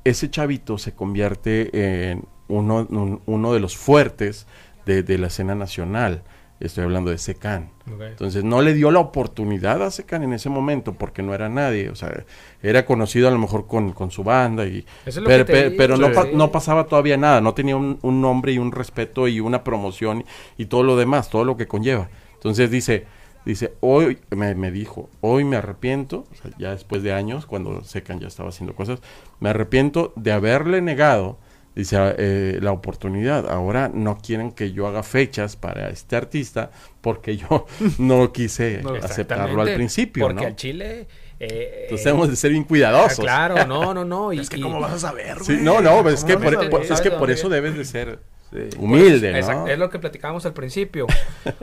[0.04, 4.48] ese chavito se convierte en uno, un- uno de los fuertes
[4.86, 6.24] de, de la escena nacional.
[6.60, 7.70] Estoy hablando de Secan.
[8.12, 11.90] Entonces no le dio la oportunidad a Secan en ese momento porque no era nadie.
[11.90, 12.26] O sea,
[12.64, 14.86] era conocido a lo mejor con, con su banda y...
[15.06, 17.42] Eso es lo pero que te pe- digo, pero no, pa- no pasaba todavía nada.
[17.42, 20.26] No tenía un, un nombre y un respeto y una promoción
[20.58, 22.10] y todo lo demás, todo lo que conlleva.
[22.34, 23.06] Entonces dice,
[23.46, 27.84] dice, hoy me, me dijo, hoy me arrepiento, o sea, ya después de años, cuando
[27.84, 29.00] Secan ya estaba haciendo cosas,
[29.40, 31.38] me arrepiento de haberle negado,
[31.78, 33.50] dice, eh, la oportunidad.
[33.50, 36.72] Ahora no quieren que yo haga fechas para este artista
[37.02, 37.66] porque yo
[38.00, 40.48] no quise aceptarlo al principio, Porque ¿no?
[40.48, 41.08] al Chile...
[41.40, 43.20] eh, Entonces eh, hemos de ser bien ah, cuidadosos.
[43.20, 44.34] claro, no, no, no.
[44.34, 46.54] y- es que y- cómo vas a saber, Sí, no, no, es ¿Cómo que por,
[46.82, 48.20] es que ¿Sabes por eso debes de ser
[48.52, 48.70] Sí.
[48.80, 49.38] humilde, ¿no?
[49.38, 51.06] Exacto, es lo que platicábamos al principio.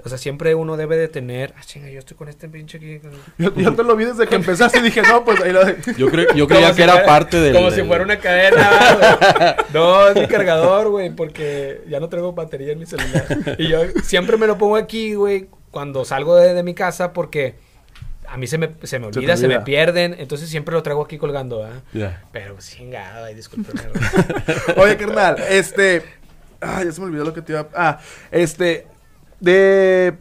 [0.04, 1.54] O sea, siempre uno debe de tener.
[1.56, 3.00] Ah, chinga, yo estoy con este pinche aquí.
[3.38, 5.76] Yo, yo te lo vi desde que empezaste y dije, no, pues ahí lo de...
[5.96, 7.54] Yo, creo, yo Como creía si que era fuera- parte del...
[7.54, 8.70] Como si fuera una cadena.
[8.98, 9.54] güey.
[9.72, 13.24] no, es mi cargador, güey, porque ya no traigo batería en mi celular.
[13.58, 17.54] Y yo siempre me lo pongo aquí, güey, cuando salgo de, de mi casa porque
[18.28, 20.16] a mí se me, se me olvida, se, me pierden.
[20.18, 21.82] Entonces siempre lo traigo aquí colgando, ¿verdad?
[21.94, 22.22] Ya.
[22.30, 23.80] Pero chingada, ay, discúlpeme.
[24.76, 24.78] güey.
[24.86, 26.02] Oye, carnal, este...
[26.64, 27.68] Ah, ya se me olvidó lo que te iba a...
[27.74, 28.00] Ah,
[28.30, 28.86] este...
[29.40, 30.14] De...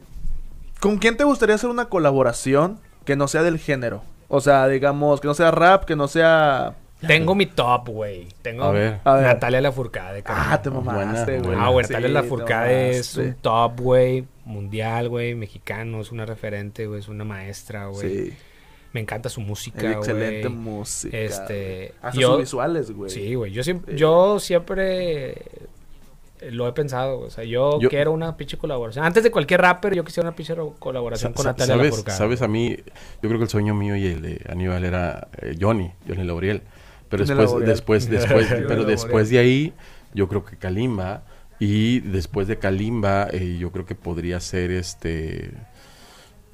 [0.80, 4.04] ¿Con quién te gustaría hacer una colaboración que no sea del género?
[4.28, 6.76] O sea, digamos, que no sea rap, que no sea...
[7.06, 8.30] Tengo mi top, güey.
[8.42, 9.00] Tengo A ver.
[9.04, 9.24] A ver.
[9.28, 10.24] Natalia Lafourcade.
[10.26, 11.58] Ah, te mamaste, güey.
[11.60, 14.26] Ah, güey, Sí, Natalia te Lafourcade es un top, güey.
[14.46, 15.36] Mundial, güey.
[15.36, 17.02] Mexicano, es una referente, güey.
[17.02, 18.10] Es una maestra, güey.
[18.30, 18.34] Sí.
[18.94, 19.94] Me encanta su música, güey.
[19.96, 21.18] excelente música.
[21.18, 21.94] Este.
[22.02, 23.10] Hasta yo- sus visuales, güey.
[23.10, 23.52] Sí, güey.
[23.52, 24.00] Yo siempre, Sí.
[24.00, 25.36] yo siempre
[26.52, 27.20] lo he pensado.
[27.20, 29.06] O sea, yo, Yo- quiero una pinche colaboración.
[29.06, 32.18] Antes de cualquier rapper, yo quisiera una pinche colaboración con Natalia ¿Sabes, Lafourcade.
[32.18, 32.76] sabes a mí,
[33.22, 36.62] yo creo que el sueño mío y el de Aníbal era eh, Johnny, Johnny Lauriel.
[37.10, 37.70] Pero después, Lauriel.
[37.70, 39.74] después, después, pero después de ahí,
[40.14, 41.24] yo creo que Kalimba.
[41.60, 45.52] Y después de Kalimba, eh, yo creo que podría ser este.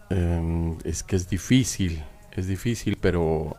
[0.10, 2.04] em, es que es difícil,
[2.36, 3.56] es difícil, pero.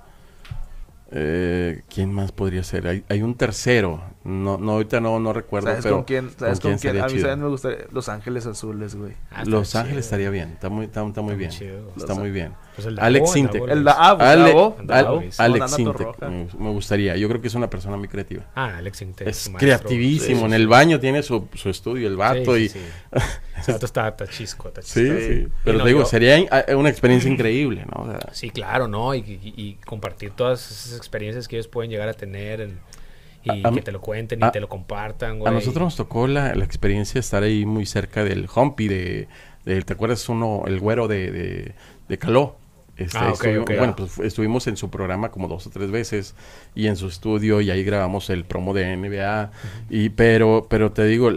[1.12, 2.86] Eh, ¿Quién más podría ser?
[2.86, 4.02] Hay, hay un tercero.
[4.22, 6.30] No, no ahorita no, no recuerdo, ¿Sabes pero con quién?
[6.38, 7.00] ¿Sabes con quién?
[7.00, 7.78] A mí me gustaría...
[7.90, 9.14] Los Ángeles Azules, güey.
[9.30, 9.80] Ah, Los chido.
[9.82, 11.50] Ángeles estaría bien, está muy, está, está muy bien.
[11.50, 11.92] chido.
[11.96, 12.52] Está muy bien.
[12.76, 13.84] Pues el Alex Davo, el.
[13.84, 16.28] Davo Ale- Alex Torroja.
[16.28, 17.16] me, me gustaría.
[17.16, 18.44] Yo creo que es una persona muy creativa.
[18.54, 19.26] Ah, Alex Intec.
[19.28, 20.40] Es creativísimo.
[20.40, 22.54] Sí, en el baño tiene su, su estudio, el vato.
[22.56, 22.78] Sí, y
[23.60, 25.00] Ese vato está, está chisco, está chisco.
[25.00, 25.48] Sí.
[25.64, 28.02] Pero no, te digo, yo- sería in- a- una experiencia increíble, ¿no?
[28.02, 29.14] O sea, Sí, claro, ¿no?
[29.14, 32.78] Y, y- y compartir todas esas experiencias que ellos pueden llegar a tener en-
[33.42, 35.50] y A- que te lo cuenten y te lo compartan, güey.
[35.50, 39.28] a nosotros nos tocó la, la experiencia de estar ahí muy cerca del Humpy, de,
[39.64, 41.74] de- ¿te acuerdas uno, el güero de, de,
[42.08, 42.56] de Caló?
[43.00, 43.30] Este, Ah.
[43.78, 46.34] Bueno, pues fu- estuvimos en su programa como dos o tres veces
[46.74, 49.50] y en su estudio y ahí grabamos el promo de NBA.
[49.88, 51.30] y pero, pero te digo,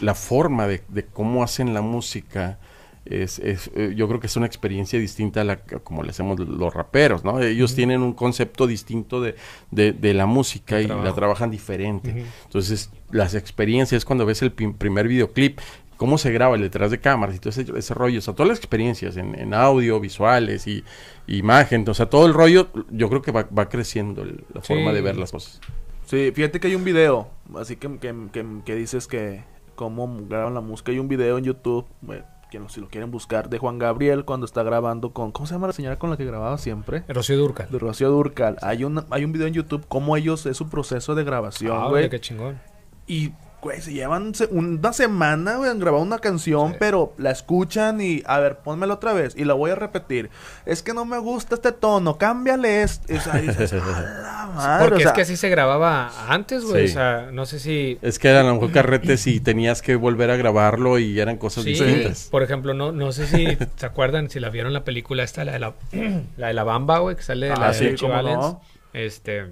[0.00, 2.58] la forma de, de cómo hacen la música
[3.04, 6.08] es, es, eh, yo creo que es una experiencia distinta a la que- como le
[6.10, 7.38] hacemos los raperos, ¿no?
[7.38, 9.34] Ellos tienen un concepto distinto de,
[9.70, 12.24] de, de la música y la trabajan diferente.
[12.44, 15.58] Entonces, las experiencias cuando ves el prim- primer videoclip,
[15.96, 18.48] cómo se graba el detrás de cámaras y todo ese, ese rollo, o sea, todas
[18.48, 20.84] las experiencias en, en audio, visuales y
[21.26, 24.90] imagen, o sea, todo el rollo, yo creo que va, va creciendo el- la forma
[24.90, 24.94] Sí.
[24.96, 25.60] de ver las cosas.
[26.06, 29.42] Sí, fíjate que hay un video, así que, que, que, que dices que
[29.74, 30.92] cómo graban la música.
[30.92, 34.24] Hay un video en YouTube, eh, que no, si lo quieren buscar, de Juan Gabriel
[34.24, 35.32] cuando está grabando con...
[35.32, 37.02] ¿Cómo se llama la señora con la que grababa siempre?
[37.08, 37.68] Rocío Durcal.
[37.70, 38.56] De Rocío Durcal.
[38.62, 41.88] Hay un, hay un video en YouTube cómo ellos, es su proceso de grabación, Ah,
[41.88, 42.02] güey.
[42.04, 42.60] oye, qué chingón.
[43.08, 43.32] Y,
[43.64, 46.76] güey, se llevan se- una semana, güey, en grabar una canción, Sí.
[46.78, 50.30] pero la escuchan y, a ver, pónmela otra vez y la voy a repetir.
[50.66, 53.12] Es que no me gusta este tono, cámbiale esto.
[53.12, 56.64] O sea, dices, "A la madre", Porque o sea, es que así se grababa antes,
[56.64, 56.86] güey.
[56.86, 56.92] Sí.
[56.92, 57.98] O sea, no sé si...
[58.02, 61.36] Es que eran a lo mejor carretes y tenías que volver a grabarlo y eran
[61.38, 62.28] cosas Sí, distintas.
[62.30, 63.46] por ejemplo, no, no sé si
[63.76, 65.74] se acuerdan, si la vieron la película esta, la de la,
[66.36, 68.38] la, de la Bamba, güey, que sale de Ah, la de sí, Richie Valens.
[68.38, 68.60] no.
[68.92, 69.46] Este,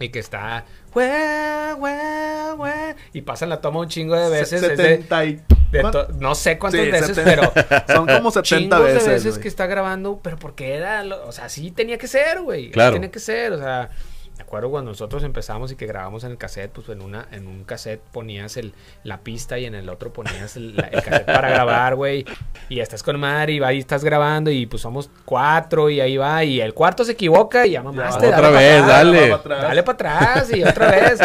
[0.00, 4.62] y que está, "Hue, hue, hue", y pasan la toma un chingo de veces.
[4.62, 5.40] es de- 70 y...
[5.72, 7.52] de ¿cuán- to- no sé cuántas Sí, veces, 70.
[7.52, 9.42] pero Son como 70 chingos veces, de veces güey.
[9.42, 12.70] que está grabando, pero porque era, lo- o sea, así tenía que ser, güey.
[12.70, 12.94] Claro.
[12.94, 13.90] tenía que ser, o sea,
[14.38, 17.48] me acuerdo cuando nosotros empezamos y que grabamos en el cassette, pues en una en
[17.48, 18.72] un cassette ponías el
[19.02, 22.24] la pista y en el otro ponías el, la- el cassette para grabar, güey.
[22.68, 26.44] Y estás con Mari y ahí estás grabando y pues somos cuatro y ahí va
[26.44, 29.32] y el cuarto se equivoca y ya mamaste, Otra dale pa' vez, atrás, dale.
[29.32, 29.62] atrás.
[29.62, 31.20] Dale para atrás y otra vez.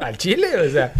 [0.00, 0.92] al chile, o sea.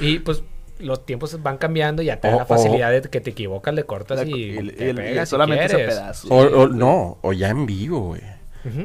[0.00, 0.42] Y pues
[0.78, 3.82] los tiempos van cambiando y ya te da la facilidad de que te equivocas, le
[3.82, 5.94] cortas y, Y- te y- y pegas si solamente ese quieres.
[5.96, 6.28] pedazo.
[6.28, 8.22] O, o- no, o ya en vivo, güey.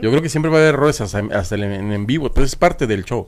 [0.02, 2.28] Yo creo que siempre va a haber errores hasta, hasta en, en- en vivo.
[2.28, 3.28] Entonces es parte del show.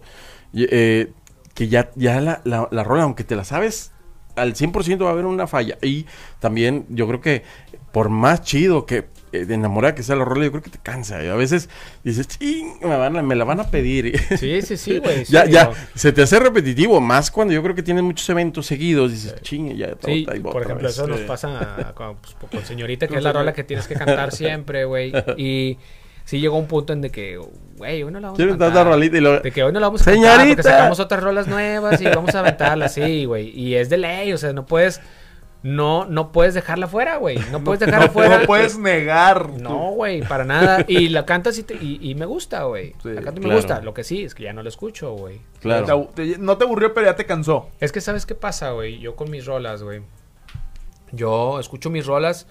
[0.53, 1.12] Y, eh,
[1.53, 3.91] que ya, ya la, la, la rola, aunque te la sabes,
[4.36, 5.78] al 100% va a haber una falla.
[5.82, 6.06] Y
[6.39, 7.43] también yo creo que
[7.93, 11.24] por más chido que eh, enamorada que sea la rola, yo creo que te cansa.
[11.24, 11.70] Y a veces
[12.03, 14.20] dices, "Ching, me, van a- me la van a pedir.
[14.38, 15.24] Sí, sí, sí, güey.
[15.26, 16.99] sí, ya, ya, se te hace repetitivo.
[16.99, 19.12] Más cuando yo creo que tienes muchos eventos seguidos.
[19.14, 20.91] Dices, ching, ya todo Sí, por ejemplo, vez".
[20.97, 24.34] eso nos pasa con, pues, con señorita, que es la rola que tienes que cantar
[24.34, 25.14] siempre, güey.
[25.38, 25.78] Y
[26.26, 27.38] sí llegó un punto en de que,
[27.78, 28.88] güey, hoy no la vamos a cantar.
[28.88, 31.47] rolita y luego- De que hoy no la vamos a cantar porque sacamos otras rolas
[31.47, 33.49] nuevas y vamos a aventarla así, güey.
[33.57, 35.01] Y es de ley, o sea, no puedes,
[35.63, 37.38] no, no puedes dejarla fuera, güey.
[37.51, 38.39] No puedes dejarla No, fuera.
[38.39, 39.49] no puedes negar.
[39.59, 40.84] No, güey, para nada.
[40.88, 42.93] Y la cantas y, te- y, y me gusta, güey.
[43.01, 43.47] Sí, la canto y claro.
[43.49, 43.82] me gusta.
[43.82, 45.41] Lo que sí es que ya no la escucho, güey.
[45.61, 46.09] Claro.
[46.13, 47.69] Te- te- no te aburrió, pero ya te cansó.
[47.80, 48.99] Es que sabes qué pasa, güey.
[48.99, 50.01] Yo con mis rolas, güey.
[51.11, 52.47] Yo escucho mis rolas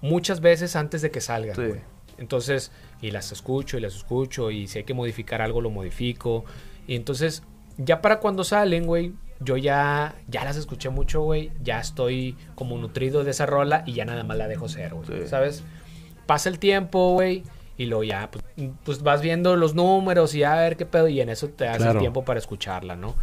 [0.00, 1.78] muchas veces antes de que salgan, Sí.
[2.18, 6.44] Entonces, y las escucho y las escucho y si hay que modificar algo lo modifico.
[6.86, 7.42] Y entonces,
[7.78, 11.50] ya para cuando salen, güey, yo ya ya las escuché mucho, güey.
[11.62, 15.06] Ya estoy como nutrido de esa rola y ya nada más la dejo ser, güey.
[15.06, 15.26] Sí.
[15.28, 15.62] ¿Sabes?
[16.26, 17.42] Pasa el tiempo, güey.
[17.78, 18.42] Y luego ya, pues,
[18.84, 21.08] pues vas viendo los números y a ver qué pedo.
[21.08, 21.92] Y en eso te das Claro.
[21.92, 23.14] el tiempo para escucharla, ¿no?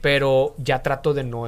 [0.00, 1.44] Pero ya trato de no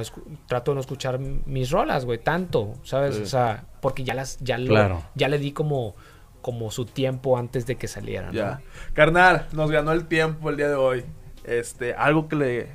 [0.47, 3.15] trato de no escuchar mis rolas, güey, tanto, ¿sabes?
[3.15, 3.23] Sí.
[3.23, 5.03] O sea, porque ya las ya lo- Claro.
[5.15, 5.95] ya le di como
[6.45, 8.33] como su tiempo antes de que salieran, ¿no?
[8.33, 8.61] Ya.
[8.93, 11.03] Carnal, nos ganó el tiempo el día de hoy.
[11.43, 12.67] Este, algo que le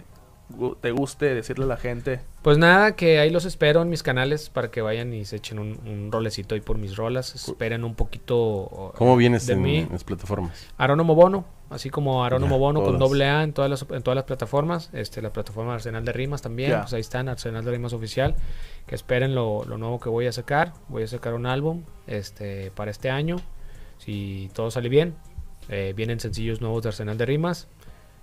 [0.81, 2.21] te guste decirle a la gente.
[2.43, 5.61] Pues nada, que ahí los espero en mis canales para que vayan y se echen
[5.61, 7.33] un, un rolecito ahí por mis rolas.
[7.37, 9.79] Esperen un poquito ¿Cómo vienes de en, mí.
[9.79, 10.67] en las plataformas?
[10.77, 14.17] Arónomo Bono, así como Arónomo Ya, Bono con doble A en todas las, en todas
[14.17, 14.91] las plataformas.
[14.93, 18.35] Este, la plataforma Arsenal de Rimas también, pues ahí están, Arsenal de Rimas Oficial.
[18.89, 20.73] Que esperen lo, lo nuevo que voy a sacar.
[20.89, 23.37] Voy a sacar un álbum este, para este año.
[24.01, 25.15] Si todo sale bien,
[25.69, 27.69] eh, vienen sencillos nuevos de Arsenal de Rimas.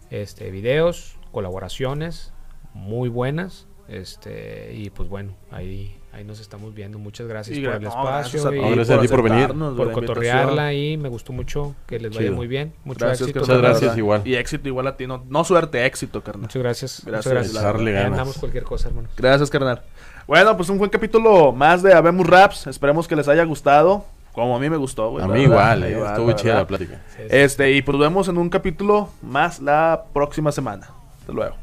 [0.10, 2.34] Este, videos, colaboraciones
[2.74, 3.68] muy buenas.
[3.88, 7.00] Este, y pues bueno, ahí, ahí nos estamos viendo.
[7.00, 8.10] Muchas gracias Y por el no, espacio.
[8.44, 9.48] gracias a y- gracias a ti por venir.
[9.48, 10.98] por la cotorrearla ahí.
[10.98, 11.74] Me gustó mucho.
[11.86, 12.36] Que les vaya Chido.
[12.36, 12.74] muy bien.
[12.84, 13.40] Mucho Gracias, éxito.
[13.42, 13.98] carnal, Muchas gracias, verdad.
[13.98, 14.22] igual.
[14.26, 15.08] Y éxito igual a ti.
[15.08, 16.42] No, no suerte, éxito, carnal.
[16.42, 17.02] Muchas gracias.
[17.06, 17.64] Gracias, Muchas gracias.
[17.64, 18.12] Darle ganas.
[18.12, 19.08] andamos cualquier cosa, hermano.
[19.16, 19.82] Gracias, carnal.
[20.28, 22.68] Bueno, pues un buen capítulo más de Habemos Raps.
[22.68, 24.06] Esperemos que les haya gustado.
[24.38, 25.26] Como a mí me gustó, güey.
[25.26, 27.02] A mí igual, eh, verdad, estuvo chida la plática.
[27.08, 27.28] Sí, sí.
[27.28, 30.92] Este, y pues nos vemos en un capítulo más la próxima semana.
[31.22, 31.56] Hasta luego.